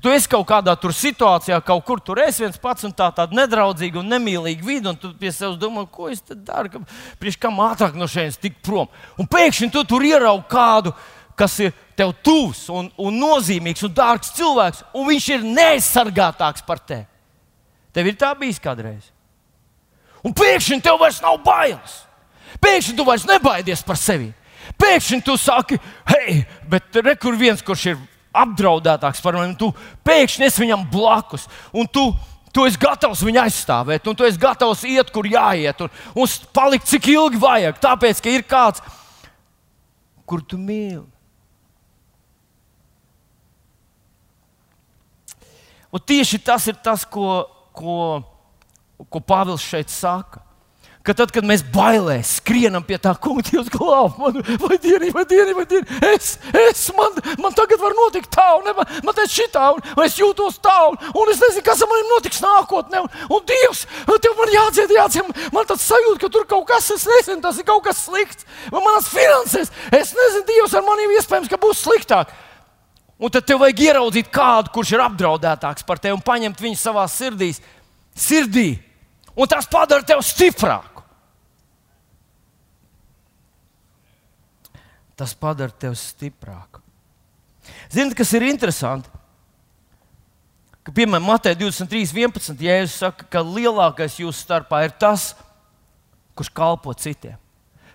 [0.02, 4.00] Tu esi kaut kādā situācijā, kaut kur tur esi viens pats, un tā tāda nedraudzīga
[4.00, 6.82] un nemīlīga vide, un tu pie sevis domā, ko es daru,
[7.20, 8.90] priekš kam ātrāk no šejienes tikt prom.
[9.14, 10.92] Un pēkšņi tu tur ieraugi kādu,
[11.38, 16.82] kas ir tev tuvs un, un nozīmīgs un dārgs cilvēks, un viņš ir neaizsargātāks par
[16.82, 17.06] tevi.
[17.94, 19.12] Tev ir tā bijis kādreiz.
[20.26, 22.00] Un pēkšņi tev vairs nav bailes.
[22.62, 24.32] Pēkšņi tu vairs nebaidies par sevi.
[24.78, 25.78] Pēkšņi tu saki,
[26.10, 28.02] hei, bet re, kur viens, kurš ir
[28.32, 29.70] apdraudētāks par mani, tu
[30.06, 31.46] pēkšņi esi viņam blakus.
[31.76, 32.08] Un tu,
[32.52, 36.90] tu esi gatavs viņu aizstāvēt, un tu esi gatavs iet, kur jāiet, un, un palikt
[36.90, 37.80] cik ilgi vajag.
[37.82, 38.84] Tāpēc, ka ir kāds,
[40.26, 41.04] kur tu mīli.
[45.92, 47.42] Un tieši tas ir tas, ko,
[47.76, 48.22] ko
[49.08, 50.42] ko Pāvils šeit saka.
[51.02, 55.24] Ka tad, kad mēs bailēs skrienam pie tā kunga, Dievs glāb mani, vai dieni, vai
[55.26, 59.24] dieni, vai dieni, es, es man, man tagad var notikt tā, un man, man te
[59.26, 63.10] šitā, un, un es jūtos tā, un, un es nezinu, kas manim notiks nākotnē, un,
[63.34, 63.80] un Dievs,
[64.12, 67.66] tev man jādzied, jādzied, man tāds sajūta, ka tur kaut kas, es nezinu, tas ir
[67.66, 72.30] kaut kas slikts, man manas finanses, es nezinu, Dievs ar maniem iespējams, ka būs sliktāk.
[73.18, 77.04] Un tad tev vajag ieraudzīt kādu, kurš ir apdraudētāks par tevi un paņemt viņu savā
[77.10, 77.52] sirdī.
[78.18, 78.70] sirdī
[79.36, 80.91] Un tas padara tevi stiprāku.
[85.18, 86.80] Tas padara tevi stiprāku.
[87.92, 89.10] Ziniet, kas ir interesanti?
[90.82, 92.58] Ka, piemēram, Matei 23, 11.
[92.58, 95.30] Jēzus saka, ka lielākais jūsu starpā ir tas,
[96.34, 97.38] kurš kalpo citiem.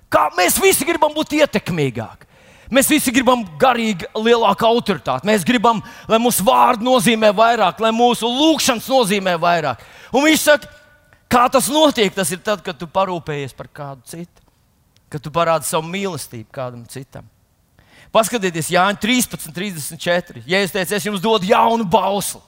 [0.07, 2.24] Kā mēs visi gribam būt ietekmīgāki.
[2.72, 5.28] Mēs visi gribam garīgi lielāku autoritāti.
[5.28, 9.84] Mēs gribam, lai mūsu vārdi nozīmē vairāk, lai mūsu lūgšanas nozīmē vairāk.
[10.15, 10.72] Un viņš saka,
[11.28, 12.13] Kā tas notiek?
[12.15, 14.46] Tas ir tad, kad tu parūpējies par kādu citu,
[15.11, 17.27] kad tu parādi savu mīlestību kādam citam.
[18.13, 20.43] Paskatieties, Jānis 13, 34.
[20.47, 22.41] Jēzus teica, es jums dodu jaunu bausli.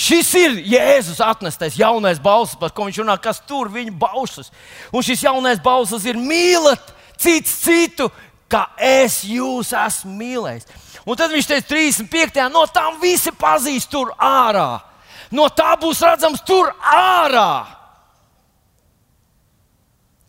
[0.00, 4.48] Šis ir Jēzus atnestais jaunais bauslis, par ko viņš runā, kas tur viņa bauslis.
[4.94, 8.08] Un šis jaunais bauslis ir mīlēt cits citu,
[8.50, 10.70] kā es jūs esmu mīlējis.
[11.04, 12.46] Un tad viņš teica, 35.
[12.54, 14.80] no tām visi pazīst tur ārā
[15.34, 17.79] no tā būs redzams tur ārā.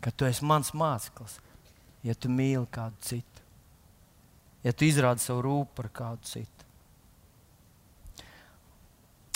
[0.02, 1.38] Ka tu esi mans māceklis,
[2.02, 3.46] ja tu mīli kādu citu,
[4.66, 6.68] ja tu izrādi savu rūpu par kādu citu.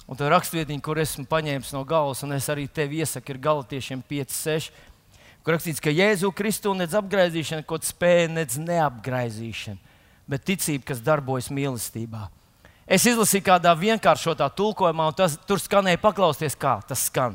[0.06, 4.04] Un tā rakstvietiņa, kur esmu paņēmis no galvas, un es arī tevi iesaku, ir galotiešiem
[4.06, 4.68] 5, 6,
[5.42, 9.96] kur rakstīts, ka Jēzu Kristu nedz apgaizīšana, kaut spēja, nedz neapgaizīšana,
[10.30, 12.28] bet ticība, kas darbojas mīlestībā.
[12.86, 17.34] Es izlasīju kādā vienkāršotā tulkojumā, un tas, tur skanēja paklausties, kā tas skan.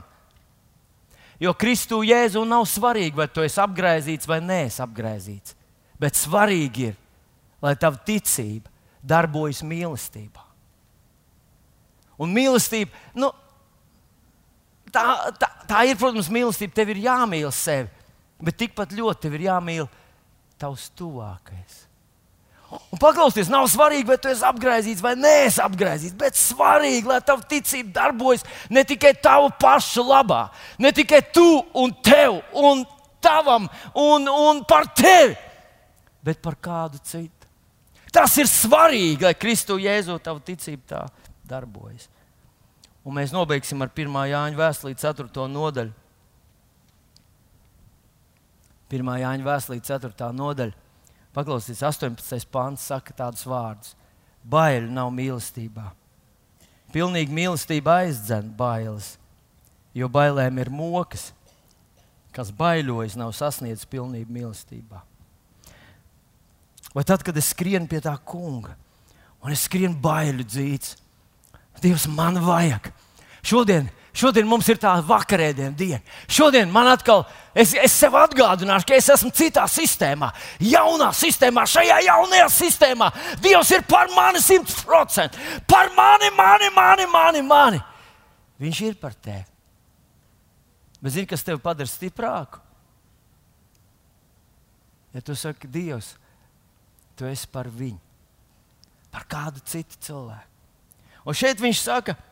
[1.42, 5.56] Jo Kristu Jēzu nav svarīgi, vai tu esi apgaizīts vai nē, apgaizīts.
[6.02, 6.98] Bet svarīgi ir,
[7.62, 8.70] lai tava ticība
[9.02, 10.44] darbojas mīlestībā.
[12.22, 13.32] Un mīlestība, nu,
[14.94, 15.04] tā,
[15.42, 16.76] tā, tā ir, protams, mīlestība.
[16.78, 17.90] Tev ir jāmīl sevi,
[18.42, 19.90] bet tikpat ļoti tev ir jāmīl
[20.62, 21.88] tavs tuvākais.
[22.72, 27.44] Un paklausieties, nav svarīgi, vai tu esi apgaizīts vai nē, apgaizīts, bet svarīgi, lai tava
[27.44, 30.46] ticība darbojas ne tikai tavu pašu labā,
[30.80, 31.44] ne tikai tu
[31.76, 32.86] un tev un
[33.20, 35.36] tavam un, un par tevi,
[36.24, 37.50] bet par kādu citu.
[38.12, 41.02] Tas ir svarīgi, lai Kristu Jēzu tava ticība tā
[41.48, 42.10] darbojas.
[43.04, 44.16] Un mēs nobeigsim ar 1.
[44.32, 45.48] Jāņa vēstuli 4.
[45.50, 45.94] nodaļu.
[48.92, 49.12] 1.
[49.24, 50.32] Jāņa vēstuli 4.
[50.38, 50.76] nodaļu.
[51.36, 52.48] Paklausieties, 18.
[52.52, 53.96] pāns saka tādus vārdus:
[54.44, 55.92] Baili nav mīlestībā.
[56.92, 59.14] Pilnīgi mīlestība aizdzen bailes,
[59.96, 61.30] jo bailēm ir mokas,
[62.36, 65.00] kas baiļojas, nav sasniedzis pilnību mīlestībā.
[66.92, 68.76] Vai tad, kad es skrienu pie tā kunga,
[69.40, 70.98] un es skrienu baiļu dzīts,
[71.82, 72.92] Dievs, man vajag.
[73.42, 76.02] Šodien Šodien mums ir tā vakarēdiena diena.
[76.28, 77.24] Šodien man atkal,
[77.56, 80.34] es, es sev atgādināšu, ka es esmu citā sistēmā,
[80.68, 83.08] jaunā sistēmā, šajā jaunajā sistēmā.
[83.44, 85.40] Dievs ir par mani simt procenti.
[85.68, 87.80] Par mani, mani, mani, mani, mani.
[88.62, 89.48] Viņš ir par tevi.
[91.02, 92.60] Bet zini, kas tevi padara stiprāku?
[95.16, 96.14] Ja tu saki, Dievs,
[97.20, 98.00] tu esi par viņu,
[99.12, 100.48] par kādu citu cilvēku.
[101.28, 102.31] Un šeit viņš saka, ka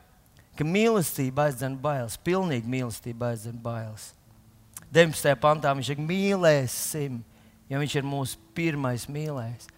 [0.67, 4.13] mīlestība aizdzen bailes, pilnīgi mīlestība aizdzen bailes.
[4.93, 5.35] 19.
[5.39, 7.19] pantā viņš ir mīlēsim,
[7.69, 9.69] ja viņš ir mūsu pirmais mīlējs.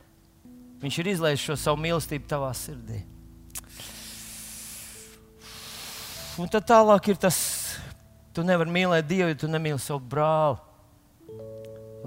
[0.82, 3.04] Viņš ir izlaists šo savu mīlestību tavā sirdī.
[6.42, 7.38] Un tad tālāk ir tas,
[8.34, 10.58] tu nevari mīlēt Dievu, ja tu nemīli savu brāli.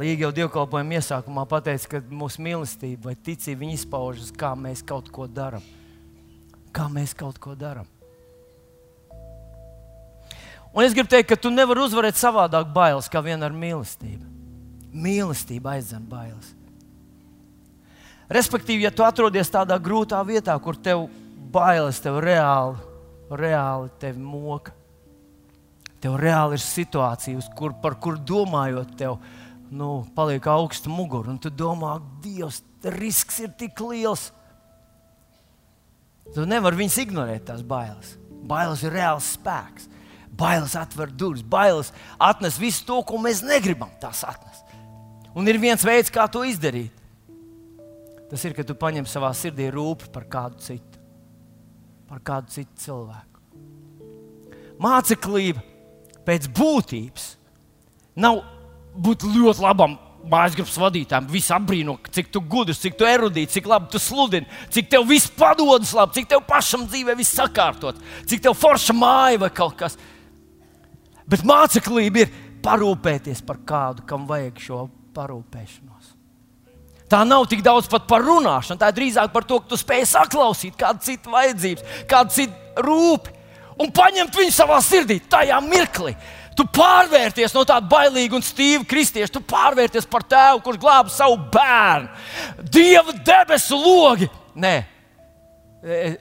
[0.01, 5.29] Līga jau dievkalpojuma iesākumā pateica, ka mūsu mīlestība vai ticība izpaužas, kā mēs kaut ko
[5.31, 5.63] darām.
[6.75, 7.87] Kā mēs kaut ko darām.
[10.75, 14.27] Un es gribu teikt, ka tu nevari uzvarēt savādāk bailes, kā vien ar mīlestību.
[14.95, 16.51] Mīlestība aizdzen bailes.
[18.35, 21.07] Respektīvi, ja tu atrodies tādā grūtā vietā, kur tev
[21.55, 22.81] bailes tev reāli,
[23.31, 24.75] reāli tevi moka,
[26.03, 29.21] tev reāli ir situācijas, kur, par kur domājot, tev
[29.71, 32.65] nu, paliek augsta mugura, un tu domā, Dievs,
[32.99, 34.33] risks ir tik liels.
[36.35, 38.17] Tu nevari viņus ignorēt, tās bailes.
[38.45, 39.93] Bailes ir reāls spēks.
[40.35, 44.65] Bailes atver durvis, bailes atnes visu to, ko mēs negribam tās atnest.
[45.35, 46.93] Un ir viens veids, kā to izdarīt.
[48.31, 51.03] Tas ir, ka tu paņem savā sirdī rūpi par kādu citu,
[52.11, 53.31] par kādu citu cilvēku.
[54.83, 55.63] Māceklība
[56.27, 57.29] pēc būtības
[58.19, 58.41] nav
[58.95, 59.99] būt ļoti labam
[60.31, 61.29] mājas grupas vadītājiem.
[61.31, 65.31] Visi apbrīno, cik tu gudrs, cik tu erudīts, cik labi tu sludini, cik tev viss
[65.37, 69.99] padodas labi, cik tev pašam dzīvē viss sakārtot, cik tev forša māja vai kaut kas
[69.99, 70.11] tāds.
[71.31, 74.83] Bet māceklība ir parūpēties par kādu, kam vajag šo
[75.17, 76.13] parūpēšanos.
[77.09, 80.77] Tā nav tik daudz par runāšanu, tā ir drīzāk par to, ka tu spēj saklausīt
[80.81, 83.35] kādu citu vajadzības, kādu citu rūpi
[83.81, 86.15] un paņemt viņu savā sirdī tajā mirklī.
[86.55, 91.39] Tu pārvērties no tāda bailīga un stīva kristieša, tu pārvērties par tēvu, kurš glāba savu
[91.53, 92.11] bērnu.
[92.71, 94.29] Dieva debesu logi!
[94.55, 94.75] Nē,
[95.83, 96.13] e,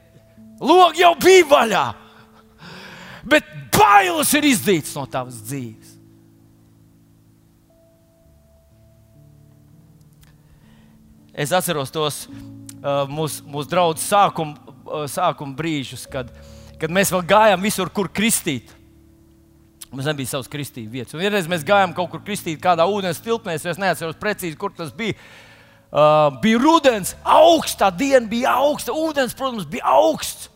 [0.58, 1.84] logi jau bija vaļā,
[3.30, 5.94] bet bailes ir izdītas no tavas dzīves.
[11.34, 16.30] Es atceros tos uh, mūsu mūs draugu sākuma uh, sākum brīžus, kad,
[16.78, 18.70] kad mēs vēl gājām visur, kur kristīt.
[19.94, 21.16] Mums nebija savas kristīgās vietas.
[21.16, 23.58] Un vienreiz mēs gājām kaut kur kristīt, kādā ūdens tilpnē.
[23.58, 25.18] Es neatceros precīzi, kur tas bija.
[25.94, 28.94] Uh, bija rudens, augsta diena, bija augsta.
[28.98, 30.50] Ūdens, protams, bija augsts.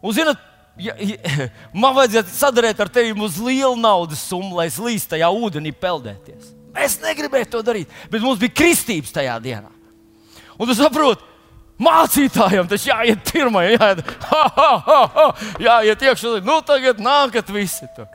[0.00, 0.40] Un, zinot,
[0.78, 1.48] ja, ja,
[1.82, 6.52] man vajadzētu sadarīt ar tevi uz lielu naudas summu, lai es līstu tajā ūdenī peldēties.
[6.84, 9.70] Es negribēju to darīt, bet mums bija kristības tajā dienā.
[10.58, 11.22] Un tu saproti,
[11.82, 15.26] mācītājiem tas jāiet pirmajam, jāiet, ha, ha, ha, ha,
[15.62, 16.38] jāiet iekšā.
[16.46, 18.10] Nu, tagad nākat visi tur.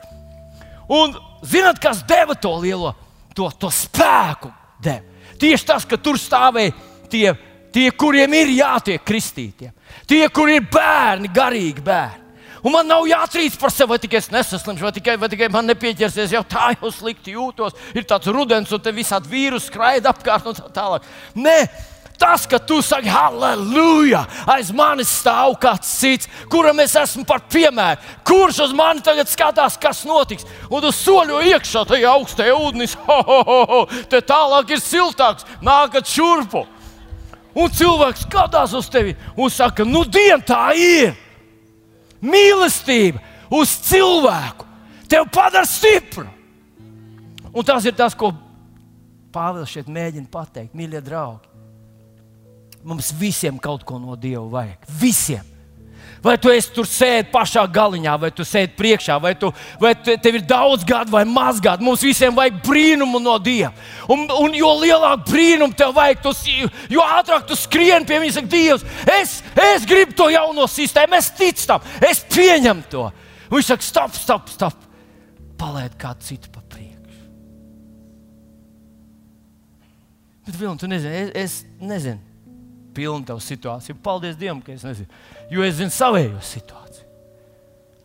[0.90, 1.14] Un
[1.46, 2.96] zinat, kas deva to lielo
[3.38, 4.52] to, to spēku?
[4.80, 5.06] Deva.
[5.40, 6.74] Tieši tas, ka tur stāvēja
[7.12, 7.28] tie,
[7.72, 9.72] tie kuriem ir jātiek kristītiem,
[10.08, 12.19] tie, kur ir bērni, garīgi bērni.
[12.64, 15.70] Un man nav jāatrīc par sevi, vai tikai es nesaslimšu, vai tikai, vai tikai man
[15.70, 17.78] nepieķersies, jau tā jau slikti jūtos.
[17.96, 21.08] Ir tāds rudens, un te visādi vīrusu skraida apkārt un tā tālāk.
[21.40, 21.62] Nē,
[22.20, 28.02] Tas, ka tu saki, halleluja, aiz manis stāv kāds cits, kuram es esmu par piemēru,
[28.28, 30.44] kurš uz mani tagad skatās, kas notiks.
[30.68, 33.80] Un tu soļo iekšā tajā augstajā ūdenī, ho, ho, ho, ho,
[34.12, 36.66] te tālāk ir siltāks, nākat šurpu.
[37.56, 41.16] Un cilvēks skatās uz tevi un saka, nu, dien tā ir.
[42.22, 43.22] Mīlestība
[43.56, 44.68] uz cilvēku
[45.10, 46.28] tevi padara stipru.
[47.50, 48.34] Un tas ir tas, ko
[49.34, 51.50] Pāvils šeit mēģina pateikt, mīļie draugi.
[52.86, 54.88] Mums visiem kaut ko no Dieva vajag.
[55.02, 55.49] Visiem.
[56.24, 60.36] Vai tu esi tur sēdi pašā galiņā, vai tu sēdi priekšā, vai, tu, vai tev
[60.36, 61.86] ir daudz gadu vai maz gadu.
[61.88, 63.72] Mums visiem vajag brīnumu no Dieva.
[64.12, 66.34] Un, un jo lielāku brīnumu tev vajag, tu,
[66.92, 71.32] jo ātrāk tu skrieni pie viņa, saka, Dievs, es, es gribu to jauno sistēmu, es
[71.40, 73.08] ticu tam, es pieņemu to.
[73.50, 74.88] Un viņš saka, stop, stop, stop.
[75.60, 77.28] Palaid kādu citu pa priekšu.
[80.50, 82.26] Bet, Vilni, tu nezini, es, es nezinu
[82.96, 83.98] pilnu tavu situāciju.
[84.04, 85.08] Paldies Dievam, ka es nezinu,
[85.52, 87.08] jo es zinu savējo situāciju.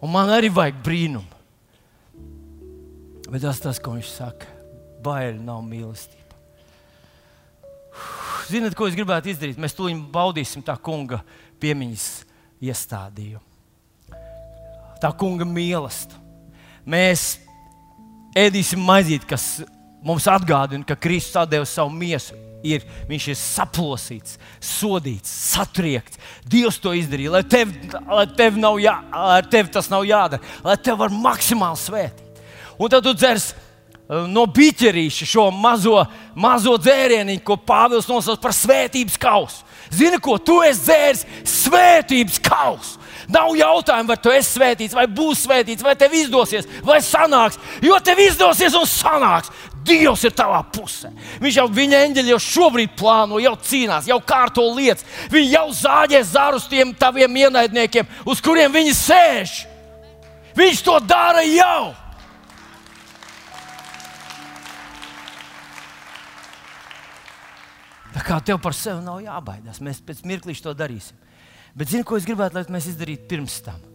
[0.04, 1.30] Un man arī vajag brīnumu.
[3.30, 4.48] Bet tas, tas ko viņš saka,
[5.04, 6.20] baili nav mīlestība.
[8.50, 9.60] Ziniet, ko es gribētu izdarīt?
[9.60, 11.22] Mēs tūlīt baudīsim tā kunga
[11.62, 12.08] piemiņas
[12.68, 13.40] iestādījumu.
[15.00, 16.20] Tā kunga mīlestība.
[16.84, 17.38] Mēs
[18.36, 19.64] ēdīsim maizīti, kas
[20.04, 26.20] mums atgādina, ka Kristus deva savu miesu ir, viņš ir saplosīts, sodīts, satriekts.
[26.48, 27.74] Dievs to izdarīja, lai tev,
[28.08, 32.42] lai tev, nav jā, lai tev tas nav jādara, lai tev var maksimāli svētīt.
[32.80, 36.00] Un tad tu dzers uh, no biķerīša šo mazo,
[36.34, 39.62] mazo dzērienu, ko Pāvils nosauc par svētības kausu.
[39.94, 41.24] Zini, ko tu esi dzēris?
[41.46, 43.02] Svētības kausu.
[43.30, 47.60] Nav jautājumu, vai tu esi svētīts, vai būs svētīts, vai tev izdosies, vai sanāks.
[47.84, 49.52] Jo tev izdosies un sanāks.
[49.84, 51.10] Dievs ir tavā pusē.
[51.42, 55.04] Viņš jau viņa eņģeļi jau šobrīd plāno, jau cīnās, jau kārto lietas.
[55.32, 59.58] Viņi jau zāģē zarus tiem taviem ienaidniekiem, uz kuriem viņi sēž.
[60.56, 61.92] Viņš to dara jau.
[68.14, 71.18] Tā kā tev par sevi nav jābaidās, mēs pēc mirklīša to darīsim.
[71.74, 73.93] Bet zini, ko es gribētu, lai mēs izdarītu pirms tam?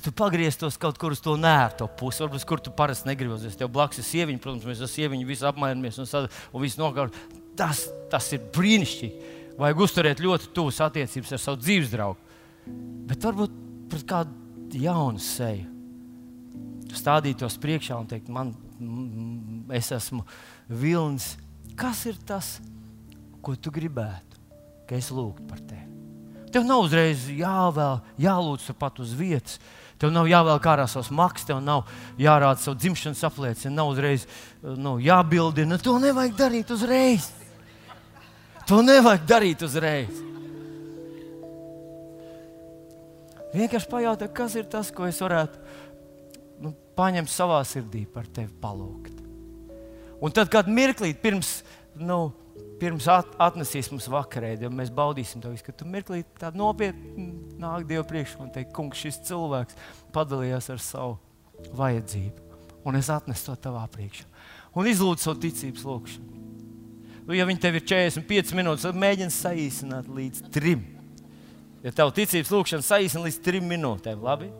[0.00, 3.58] Ka tu pagrieztos kaut kur uz to nērto pusi, varbūt kur tu parasti negribies.
[3.60, 7.16] Tev blakus ir sieviete, protams, mēs ar sievieti visi apmainamies un, sad, un viss nokārt.
[7.58, 9.36] Tas, tas ir brīnišķīgi.
[9.60, 12.16] Vajag uzturēt ļoti tuvas attiecības ar savu dzīves draugu.
[13.10, 13.60] Bet varbūt
[13.92, 15.68] pret kādu jaunu seju
[16.96, 18.54] stādītos priekšā un teikt, man,
[19.76, 20.24] es esmu
[20.66, 21.34] vilnis.
[21.78, 22.56] Kas ir tas,
[23.44, 24.40] ko tu gribētu,
[24.88, 25.86] ka es lūgtu par tevi?
[26.50, 29.60] Tev nav uzreiz jāvēl, jālūdz pat uz vietas.
[30.00, 31.84] Tev nav jāvēl ārā savs maks, tev nav
[32.20, 34.24] jārāda savu dzimšanas apliecību, nav uzreiz
[34.62, 35.76] nu, jābildina.
[35.84, 37.28] To nevajag darīt uzreiz.
[38.70, 40.22] To nevajag darīt uzreiz.
[43.50, 45.58] Vienkārši pajautā, kas ir tas, ko es varētu
[46.62, 49.16] nu, paņemt savā sirdī par tevi palūgt.
[50.20, 51.58] Un tad, kad mirklī pirms
[51.98, 52.30] nu,
[52.80, 57.58] pirms at, atnesīs mums vakarēdi, ja mēs baudīsim to visu, ka tu mirklī tādu nopietnu
[57.60, 59.76] nāk Dievu priekšā un teikt, kungs, šis cilvēks
[60.14, 61.18] padalījās ar savu
[61.76, 62.48] vajadzību,
[62.88, 64.26] un es atnesu to tavā priekšā.
[64.78, 66.40] Un izlūdzu savu ticības lūgšanu.
[67.26, 70.74] Nu, ja viņi tev ir 45 minūtes, tad mēģini saīsināt līdz 3.
[71.84, 74.50] Ja tev ticības lūgšana saīsina līdz 3 minūtēm, labi?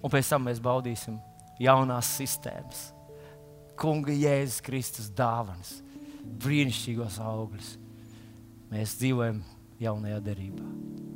[0.00, 1.20] Un pēc tam mēs baudīsim
[1.62, 2.90] jaunās sistēmas.
[3.76, 5.82] Kunga Jēzus Kristus dāvanas
[6.42, 7.72] brīnišķīgos augļus.
[8.72, 9.42] Mēs dzīvojam
[9.80, 11.06] jaunajā derībā.